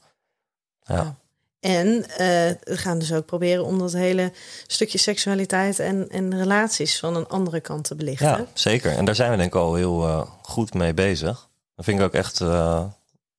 [0.82, 1.14] Ja,
[1.60, 2.16] En eh,
[2.62, 4.32] we gaan dus ook proberen om dat hele
[4.66, 8.26] stukje seksualiteit en, en relaties van een andere kant te belichten.
[8.26, 8.96] ja zeker.
[8.96, 11.48] En daar zijn we denk ik al heel eh, goed mee bezig.
[11.74, 12.84] Dat vind ik ook echt, eh,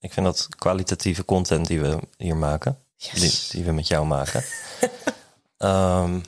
[0.06, 3.20] ik vind dat kwalitatieve content die we hier maken, Yes.
[3.20, 4.44] die, die we met jou maken.
[5.58, 6.20] Ehm,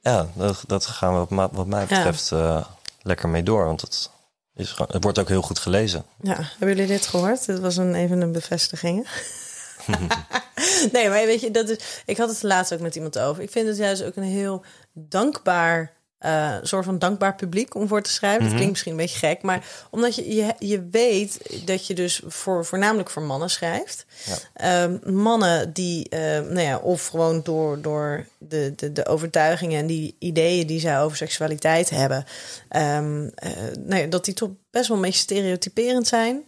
[0.00, 2.64] ja, dat, dat gaan we wat, wat mij betreft eh,
[3.02, 4.10] lekker mee door, want het,
[4.54, 6.04] is gewoon, het wordt ook heel goed gelezen.
[6.20, 7.46] Ja, hebben jullie dit gehoord?
[7.46, 9.06] Dit was een, even een bevestiging.
[10.92, 13.42] nee, maar weet je, dat is, ik had het laatst ook met iemand over.
[13.42, 15.92] Ik vind het juist ook een heel dankbaar,
[16.24, 18.42] eh soort van dankbaar publiek om voor te schrijven.
[18.42, 22.22] Dat klinkt misschien een beetje gek, maar omdat je, je, je weet dat je dus
[22.26, 24.06] voor, voornamelijk voor mannen schrijft.
[24.54, 29.86] Ehm, mannen die, eh, nou ja, of gewoon door, door de, de, de overtuigingen en
[29.86, 32.24] die ideeën die zij over seksualiteit hebben,
[32.68, 36.42] ehm, eh, nou ja, dat die toch best wel een beetje stereotyperend zijn.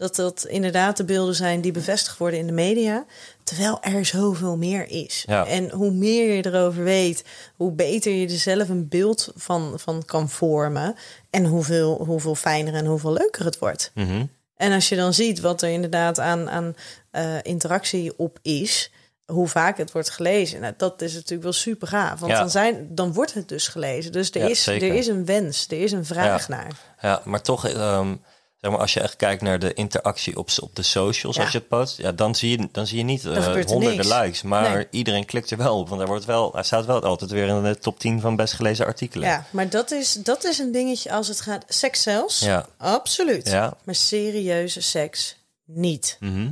[0.00, 3.04] Dat dat inderdaad de beelden zijn die bevestigd worden in de media.
[3.44, 5.24] Terwijl er zoveel meer is.
[5.26, 5.46] Ja.
[5.46, 7.24] En hoe meer je erover weet,
[7.56, 10.94] hoe beter je er zelf een beeld van, van kan vormen.
[11.30, 13.90] En hoeveel, hoeveel fijner en hoeveel leuker het wordt.
[13.94, 14.24] Mhm.
[14.56, 16.74] En als je dan ziet wat er inderdaad aan, aan
[17.10, 18.90] eh, interactie op is,
[19.26, 22.20] hoe vaak het wordt gelezen, nou, dat is natuurlijk wel super gaaf.
[22.20, 22.38] Want Ja.
[22.38, 24.12] dan, zijn, dan wordt het dus gelezen.
[24.12, 24.88] Dus er, Ja, is, zeker.
[24.88, 26.54] er is een wens, er is een vraag Ja.
[26.56, 26.72] naar.
[27.00, 28.14] Ja, maar toch, ehm,
[28.60, 31.42] zeg maar, als je echt kijkt naar de interactie op, op de socials, Ja.
[31.42, 33.96] als je het post, ja, dan, zie je, dan zie je niet eh, er honderden
[34.06, 34.08] niks.
[34.20, 34.42] likes.
[34.42, 34.86] Maar Nee.
[34.90, 37.62] iedereen klikt er wel op, want hij, wordt wel, hij staat wel altijd weer in
[37.62, 39.28] de top 10 van best gelezen artikelen.
[39.28, 41.64] Ja, maar dat is, dat is een dingetje als het gaat.
[41.68, 42.66] Seks zelfs, Ja.
[42.78, 43.48] absoluut.
[43.48, 43.74] Ja.
[43.84, 46.16] Maar serieuze seks niet.
[46.20, 46.50] Mhm.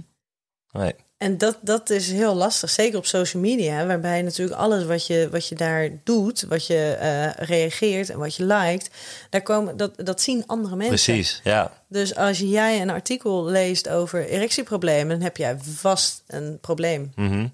[0.72, 0.94] Nee.
[1.18, 5.28] En dat, dat is heel lastig, zeker op social media, waarbij natuurlijk alles wat je,
[5.30, 8.90] wat je daar doet, wat je eh, reageert en wat je liked,
[9.30, 10.94] daar komen, dat, dat zien andere mensen.
[10.94, 11.72] Precies, ja.
[11.88, 17.12] Dus als jij een artikel leest over erectieproblemen, dan heb jij vast een probleem.
[17.14, 17.46] Mhm.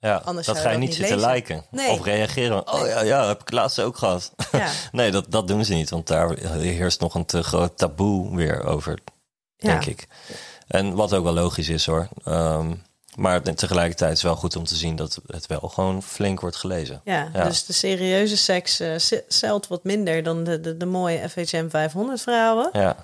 [0.00, 1.32] Ja, Anders dat ga je niet dat niet zitten lezen.
[1.32, 1.90] liken Nee.
[1.90, 2.72] of reageren.
[2.72, 4.32] Oh ja, ja, heb ik laatst ook gehad.
[4.52, 4.70] Ja.
[4.92, 8.64] nee, dat, dat doen ze niet, want daar heerst nog een te groot taboe weer
[8.64, 8.98] over,
[9.56, 10.06] denk ik.
[10.66, 12.08] En wat ook wel logisch is hoor.
[12.24, 12.72] Ehm,
[13.18, 16.56] maar tegelijkertijd is het wel goed om te zien dat het wel gewoon flink wordt
[16.56, 17.00] gelezen.
[17.04, 17.44] Ja, Ja.
[17.44, 18.80] dus de serieuze seks
[19.28, 22.68] zelt wat minder dan de, de, de mooie FHM 500 vrouwen.
[22.72, 22.96] Ja,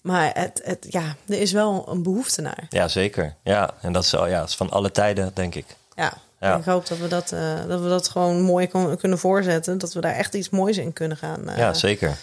[0.00, 2.66] Maar het, het, ja, er is wel een behoefte naar.
[2.68, 3.34] ja zeker.
[3.42, 5.66] Ja, en dat is, al- ja, dat is van alle tijden, denk ik.
[5.94, 6.56] Ja, Ja.
[6.56, 8.66] ik hoop dat we dat, eh, dat we dat gewoon mooi
[8.98, 9.78] kunnen voorzetten.
[9.78, 12.16] Dat we daar echt iets moois in kunnen gaan, eh, ja, zeker.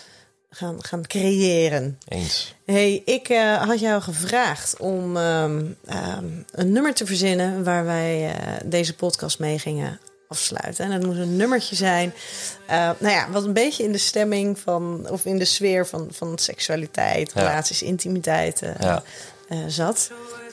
[0.53, 1.99] Gaan, gaan creëren.
[2.07, 2.55] Eens.
[2.65, 7.63] hey, ik eh, had jou gevraagd om ehm, ehm, een nummer te verzinnen...
[7.63, 10.85] waar wij eh, deze podcast mee gingen afsluiten.
[10.85, 12.13] En het moest een nummertje zijn...
[12.67, 15.07] eh, nou ja, wat een beetje in de stemming van...
[15.09, 17.41] of in de sfeer van, van seksualiteit, Ja.
[17.41, 19.03] relaties, intimiteit Ja.
[19.67, 20.11] zat.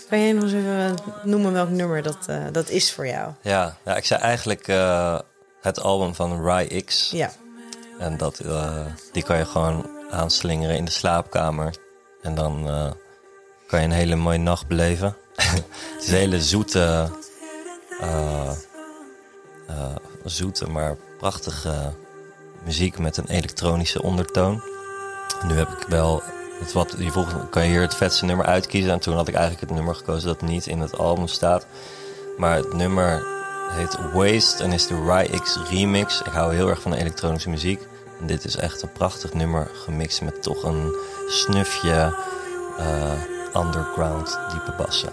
[0.09, 3.33] Kan jij nog eens even noemen welk nummer dat, dat is voor jou?
[3.43, 4.67] Ja, ja ik zei eigenlijk
[5.61, 7.11] het album van Rai X.
[7.11, 7.31] Ja.
[7.99, 11.75] En dat, eh, die kan je gewoon aanslingeren in de slaapkamer.
[12.23, 12.91] En dan eh,
[13.67, 15.17] kan je een hele mooie nacht beleven.
[15.95, 17.11] het is een hele zoete,
[18.01, 18.53] eh,
[20.25, 21.93] zoete maar prachtige
[22.65, 24.63] muziek met een elektronische ondertoon.
[25.47, 26.23] Nu heb ik wel
[26.59, 28.93] het wat, je kan je hier het vetste nummer uitkiezen?
[28.93, 31.67] En toen had ik eigenlijk het nummer gekozen dat niet in het album staat.
[32.37, 33.27] Maar het nummer
[33.71, 36.21] heet Waste en is de Rai X remix.
[36.21, 37.87] Ik hou heel erg van elektronische muziek.
[38.21, 40.95] En dit is echt een prachtig nummer gemixt met toch een
[41.29, 42.17] snufje
[42.79, 43.23] eh,
[43.57, 45.13] underground diepe bassen.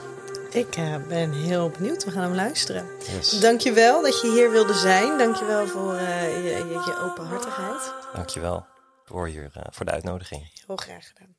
[0.50, 2.04] Ik eh, ben heel benieuwd.
[2.04, 2.86] We gaan hem luisteren.
[3.16, 3.40] Yes.
[3.40, 5.18] Dankjewel dat je hier wilde zijn.
[5.18, 7.94] Dankjewel voor eh, je, je, je openhartigheid.
[8.14, 8.66] Dankjewel
[9.06, 10.52] voor, hier, voor de uitnodiging.
[10.66, 11.36] Heel graag gedaan.